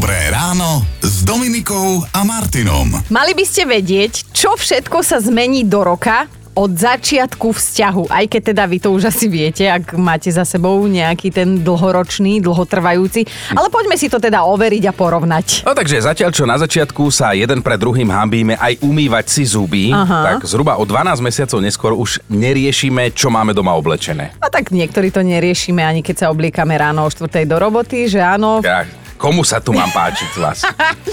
Dobré 0.07 0.31
ráno 0.31 0.87
s 1.03 1.27
Dominikou 1.27 1.99
a 2.15 2.23
Martinom. 2.23 2.95
Mali 3.11 3.35
by 3.35 3.43
ste 3.43 3.67
vedieť, 3.67 4.31
čo 4.31 4.55
všetko 4.55 5.03
sa 5.03 5.19
zmení 5.19 5.67
do 5.67 5.83
roka 5.83 6.31
od 6.55 6.71
začiatku 6.71 7.51
vzťahu, 7.51 8.15
aj 8.15 8.31
keď 8.31 8.43
teda 8.55 8.71
vy 8.71 8.79
to 8.79 8.95
už 8.95 9.11
asi 9.11 9.27
viete, 9.27 9.67
ak 9.67 9.99
máte 9.99 10.31
za 10.31 10.47
sebou 10.47 10.79
nejaký 10.87 11.35
ten 11.35 11.59
dlhoročný, 11.59 12.39
dlhotrvajúci. 12.39 13.27
Ale 13.51 13.67
poďme 13.67 13.99
si 13.99 14.07
to 14.07 14.23
teda 14.23 14.47
overiť 14.47 14.87
a 14.87 14.95
porovnať. 14.95 15.67
No 15.67 15.75
takže 15.75 15.99
zatiaľ, 15.99 16.31
čo 16.31 16.47
na 16.47 16.55
začiatku 16.55 17.11
sa 17.11 17.35
jeden 17.35 17.59
pred 17.59 17.75
druhým 17.75 18.07
hambíme 18.07 18.55
aj 18.63 18.79
umývať 18.87 19.27
si 19.27 19.43
zuby, 19.43 19.91
Aha. 19.91 20.39
tak 20.39 20.47
zhruba 20.47 20.79
o 20.79 20.87
12 20.87 21.19
mesiacov 21.19 21.59
neskôr 21.59 21.99
už 21.99 22.23
neriešime, 22.31 23.11
čo 23.11 23.27
máme 23.27 23.51
doma 23.51 23.75
oblečené. 23.75 24.39
A 24.39 24.55
tak 24.55 24.71
niektorí 24.71 25.11
to 25.11 25.27
neriešime, 25.27 25.83
ani 25.83 26.07
keď 26.07 26.15
sa 26.15 26.27
obliekame 26.31 26.79
ráno 26.79 27.03
o 27.03 27.11
4. 27.11 27.27
do 27.43 27.59
roboty, 27.59 28.07
že 28.07 28.23
áno, 28.23 28.63
Ja, 28.63 28.87
komu 29.17 29.43
sa 29.43 29.59
tu 29.59 29.73
mám 29.73 29.89
páčiť 29.91 30.29
z? 30.37 30.41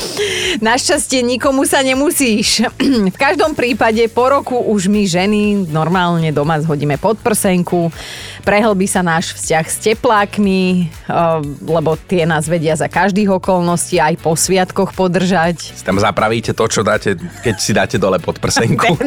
Našťastie 0.68 1.24
nikomu 1.24 1.64
sa 1.64 1.82
nemusíš. 1.82 2.68
v 3.14 3.18
každom 3.18 3.56
prípade 3.56 4.04
po 4.12 4.30
roku 4.30 4.60
už 4.60 4.92
my 4.92 5.08
ženy 5.08 5.68
normálne 5.72 6.30
doma 6.36 6.60
zhodíme 6.60 7.00
pod 7.00 7.18
prsenku, 7.20 7.90
prehlbí 8.44 8.86
sa 8.86 9.00
náš 9.00 9.34
vzťah 9.40 9.66
s 9.66 9.78
teplákmi, 9.80 10.62
eh, 10.86 11.40
lebo 11.64 11.96
tie 11.96 12.28
nás 12.28 12.46
vedia 12.46 12.76
za 12.76 12.92
každých 12.92 13.40
okolností 13.40 13.98
aj 13.98 14.20
po 14.20 14.36
sviatkoch 14.36 14.92
podržať. 14.92 15.72
Tam 15.82 15.98
zapravíte 15.98 16.52
to, 16.52 16.68
čo 16.68 16.84
dáte, 16.84 17.16
keď 17.42 17.56
si 17.58 17.72
dáte 17.72 17.96
dole 17.96 18.20
pod 18.20 18.38
prsenku. 18.38 19.00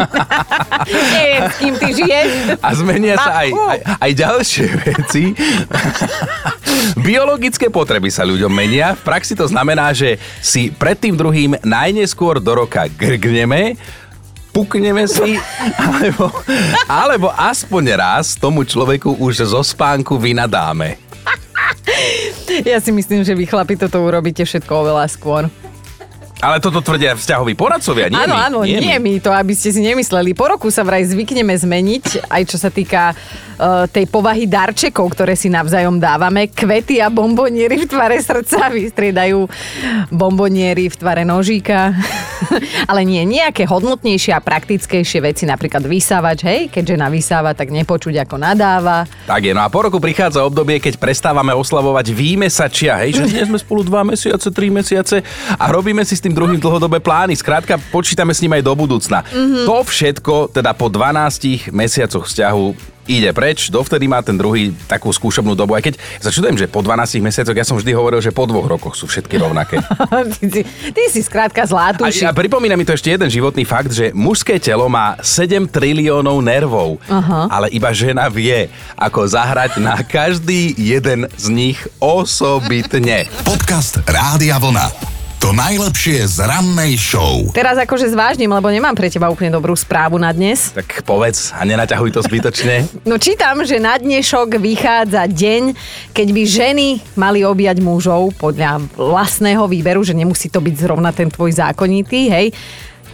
Neviem, 1.14 1.42
s 1.52 1.56
kým 1.60 1.74
ty 1.76 1.88
žiješ. 1.92 2.28
A 2.64 2.68
zmenia 2.72 3.14
sa 3.20 3.44
aj, 3.44 3.48
aj, 3.52 3.80
aj 4.00 4.10
ďalšie 4.16 4.66
veci. 4.82 5.24
Biologické 6.96 7.68
potreby 7.68 8.08
sa 8.08 8.24
ľuďom 8.24 8.50
menia. 8.50 8.96
V 8.96 9.02
praxi 9.04 9.36
to 9.36 9.44
znamená, 9.44 9.92
že 9.92 10.16
si 10.40 10.72
pred 10.72 10.96
tým 10.96 11.14
druhým 11.14 11.60
najneskôr 11.60 12.40
do 12.40 12.64
roka 12.64 12.88
grgneme, 12.88 13.76
pukneme 14.56 15.04
si, 15.04 15.36
alebo, 15.76 16.32
alebo 16.88 17.28
aspoň 17.36 17.84
raz 17.92 18.32
tomu 18.40 18.64
človeku 18.64 19.20
už 19.20 19.52
zo 19.52 19.60
spánku 19.60 20.16
vynadáme. 20.16 20.96
Ja 22.64 22.80
si 22.80 22.88
myslím, 22.88 23.20
že 23.20 23.36
vy 23.36 23.44
chlapi 23.44 23.76
toto 23.76 24.00
urobíte 24.00 24.40
všetko 24.48 24.72
oveľa 24.72 25.12
skôr. 25.12 25.52
Ale 26.36 26.60
toto 26.60 26.84
tvrdia 26.84 27.16
vzťahoví 27.16 27.56
poradcovia, 27.56 28.12
nie 28.12 28.20
áno, 28.20 28.36
my. 28.36 28.40
áno, 28.44 28.58
nie 28.68 28.76
nie, 28.76 28.96
my. 29.00 29.16
my 29.16 29.24
to, 29.24 29.32
aby 29.32 29.56
ste 29.56 29.72
si 29.72 29.80
nemysleli. 29.80 30.36
Po 30.36 30.52
roku 30.52 30.68
sa 30.68 30.84
vraj 30.84 31.00
zvykneme 31.08 31.56
zmeniť, 31.56 32.28
aj 32.28 32.42
čo 32.44 32.60
sa 32.60 32.68
týka 32.68 33.16
uh, 33.16 33.88
tej 33.88 34.04
povahy 34.04 34.44
darčekov, 34.44 35.16
ktoré 35.16 35.32
si 35.32 35.48
navzájom 35.48 35.96
dávame. 35.96 36.52
Kvety 36.52 37.00
a 37.00 37.08
bomboniery 37.08 37.80
v 37.80 37.86
tvare 37.88 38.20
srdca 38.20 38.68
vystriedajú 38.68 39.48
bomboniery 40.12 40.92
v 40.92 40.96
tvare 41.00 41.24
nožíka. 41.24 41.96
Ale 42.90 43.08
nie, 43.08 43.24
nejaké 43.24 43.64
hodnotnejšie 43.64 44.36
a 44.36 44.44
praktickejšie 44.44 45.24
veci, 45.24 45.48
napríklad 45.48 45.88
vysávač, 45.88 46.44
hej, 46.44 46.60
keď 46.68 47.00
žena 47.00 47.08
vysáva, 47.08 47.56
tak 47.56 47.72
nepočuť 47.72 48.28
ako 48.28 48.36
nadáva. 48.36 49.08
Tak 49.24 49.40
je, 49.40 49.56
no 49.56 49.64
a 49.64 49.72
po 49.72 49.88
roku 49.88 49.96
prichádza 49.96 50.44
obdobie, 50.44 50.84
keď 50.84 51.00
prestávame 51.00 51.56
oslavovať 51.56 52.12
výmesačia, 52.12 53.00
hej, 53.08 53.24
že 53.24 53.48
sme 53.48 53.56
spolu 53.56 53.88
dva 53.88 54.04
mesiace, 54.04 54.52
tri 54.52 54.68
mesiace 54.68 55.24
a 55.56 55.64
robíme 55.72 56.04
si 56.04 56.12
s 56.12 56.25
tým 56.26 56.34
druhým 56.34 56.58
dlhodobé 56.58 56.98
plány. 56.98 57.38
Skrátka, 57.38 57.78
počítame 57.94 58.34
s 58.34 58.42
ním 58.42 58.58
aj 58.58 58.66
do 58.66 58.74
budúcna. 58.74 59.22
Mhm. 59.22 59.62
To 59.70 59.86
všetko, 59.86 60.50
teda 60.50 60.74
po 60.74 60.90
12 60.90 61.70
mesiacoch 61.70 62.26
vzťahu 62.26 62.96
ide 63.06 63.30
preč, 63.30 63.70
dovtedy 63.70 64.10
má 64.10 64.18
ten 64.18 64.34
druhý 64.34 64.74
takú 64.90 65.14
skúšobnú 65.14 65.54
dobu, 65.54 65.78
aj 65.78 65.82
keď 65.86 65.94
sa 66.18 66.34
čudujem, 66.34 66.58
že 66.58 66.66
po 66.66 66.82
12 66.82 67.22
mesiacoch, 67.22 67.54
ja 67.54 67.62
som 67.62 67.78
vždy 67.78 67.94
hovoril, 67.94 68.18
že 68.18 68.34
po 68.34 68.50
dvoch 68.50 68.66
rokoch 68.66 68.98
sú 68.98 69.06
všetky 69.06 69.38
rovnaké. 69.38 69.78
ty, 70.42 70.46
si, 70.50 70.62
ty 70.90 71.02
si 71.06 71.20
skrátka 71.22 71.62
A, 71.62 71.70
zlátúši. 71.70 72.26
a 72.26 72.34
pripomína 72.34 72.74
mi 72.74 72.82
to 72.82 72.98
ešte 72.98 73.14
jeden 73.14 73.30
životný 73.30 73.62
fakt, 73.62 73.94
že 73.94 74.10
mužské 74.10 74.58
telo 74.58 74.90
má 74.90 75.14
7 75.22 75.70
triliónov 75.70 76.42
nervov, 76.42 76.98
Aha. 77.06 77.46
ale 77.46 77.70
iba 77.70 77.94
žena 77.94 78.26
vie, 78.26 78.66
ako 78.98 79.22
zahrať 79.22 79.78
na 79.78 80.02
každý 80.02 80.74
jeden 80.74 81.30
z 81.38 81.46
nich 81.46 81.78
osobitne. 82.02 83.30
Podcast 83.46 84.02
Rádia 84.02 84.58
Vlna. 84.58 85.16
To 85.36 85.52
najlepšie 85.52 86.24
z 86.24 86.48
rannej 86.48 86.96
show. 86.96 87.52
Teraz 87.52 87.76
akože 87.76 88.08
zvážnim, 88.08 88.48
lebo 88.48 88.72
nemám 88.72 88.96
pre 88.96 89.12
teba 89.12 89.28
úplne 89.28 89.52
dobrú 89.52 89.76
správu 89.76 90.16
na 90.16 90.32
dnes. 90.32 90.72
Tak 90.72 91.04
povedz 91.04 91.52
a 91.52 91.60
nenaťahuj 91.60 92.10
to 92.16 92.24
zbytočne. 92.24 92.88
No 93.10 93.20
čítam, 93.20 93.62
že 93.62 93.78
na 93.78 94.00
dnešok 94.00 94.58
vychádza 94.58 95.28
deň, 95.30 95.62
keď 96.10 96.28
by 96.32 96.42
ženy 96.42 96.88
mali 97.14 97.44
objať 97.44 97.78
mužov 97.84 98.34
podľa 98.34 98.82
vlastného 98.96 99.68
výberu, 99.70 100.02
že 100.02 100.16
nemusí 100.16 100.48
to 100.50 100.58
byť 100.58 100.74
zrovna 100.74 101.14
ten 101.14 101.30
tvoj 101.30 101.54
zákonitý, 101.54 102.32
hej. 102.32 102.46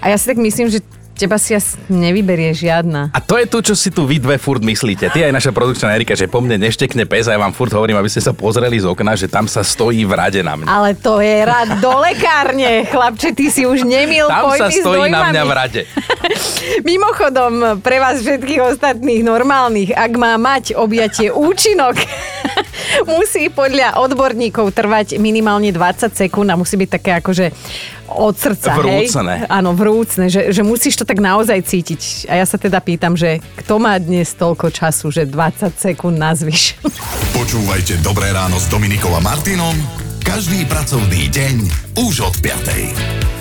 A 0.01 0.15
ja 0.15 0.17
si 0.17 0.31
tak 0.33 0.41
myslím, 0.41 0.73
že 0.73 0.81
teba 1.23 1.39
si 1.39 1.55
asi 1.55 1.79
nevyberie 1.87 2.51
žiadna. 2.51 3.15
A 3.15 3.23
to 3.23 3.39
je 3.39 3.47
tu, 3.47 3.63
čo 3.63 3.79
si 3.79 3.95
tu 3.95 4.03
vy 4.03 4.19
dve 4.19 4.43
furt 4.43 4.59
myslíte. 4.59 5.07
Ty 5.15 5.31
aj 5.31 5.33
naša 5.39 5.55
produkčná 5.55 5.95
Erika, 5.95 6.19
že 6.19 6.27
po 6.27 6.43
mne 6.43 6.59
neštekne 6.59 7.07
pes 7.07 7.31
a 7.31 7.39
ja 7.39 7.39
vám 7.39 7.55
furt 7.55 7.71
hovorím, 7.71 7.95
aby 8.03 8.11
ste 8.11 8.19
sa 8.19 8.35
pozreli 8.35 8.83
z 8.83 8.91
okna, 8.91 9.15
že 9.15 9.31
tam 9.31 9.47
sa 9.47 9.63
stojí 9.63 10.03
v 10.03 10.13
rade 10.19 10.43
na 10.43 10.59
mňa. 10.59 10.67
Ale 10.67 10.99
to 10.99 11.23
je 11.23 11.47
rad 11.47 11.79
do 11.79 11.95
lekárne, 12.03 12.91
chlapče, 12.91 13.39
ty 13.39 13.55
si 13.55 13.63
už 13.63 13.87
nemil 13.87 14.27
Tam 14.27 14.51
sa 14.59 14.67
stojí 14.67 15.15
na 15.15 15.31
mňa 15.31 15.43
v 15.47 15.53
rade. 15.55 15.83
Mimochodom, 16.91 17.79
pre 17.79 18.03
vás 18.03 18.19
všetkých 18.19 18.75
ostatných 18.75 19.23
normálnych, 19.23 19.95
ak 19.95 20.13
má 20.19 20.35
mať 20.35 20.75
objatie 20.75 21.31
účinok, 21.31 22.03
musí 23.15 23.47
podľa 23.47 24.03
odborníkov 24.03 24.75
trvať 24.75 25.23
minimálne 25.23 25.71
20 25.71 26.11
sekúnd 26.19 26.51
a 26.51 26.59
musí 26.59 26.75
byť 26.75 26.91
také 26.91 27.11
akože 27.23 27.47
od 28.17 28.35
srdca, 28.37 28.77
Vrúcne. 28.77 29.45
hej? 29.45 29.49
Áno, 29.49 29.73
vrúcne, 29.73 30.29
že, 30.29 30.53
že 30.53 30.63
musíš 30.65 31.01
to 31.01 31.05
tak 31.09 31.19
naozaj 31.19 31.61
cítiť. 31.65 32.29
A 32.29 32.41
ja 32.41 32.47
sa 32.47 32.61
teda 32.61 32.79
pýtam, 32.85 33.17
že 33.17 33.41
kto 33.65 33.81
má 33.81 33.97
dnes 33.97 34.33
toľko 34.37 34.69
času, 34.69 35.09
že 35.09 35.25
20 35.25 35.73
sekúnd 35.77 36.17
nazvyš? 36.21 36.77
Počúvajte 37.39 38.05
Dobré 38.05 38.31
ráno 38.33 38.61
s 38.61 38.69
Dominikou 38.69 39.11
a 39.17 39.21
Martinom 39.25 39.75
každý 40.23 40.63
pracovný 40.71 41.27
deň 41.35 41.55
už 41.99 42.23
od 42.23 42.35
5. 42.39 43.32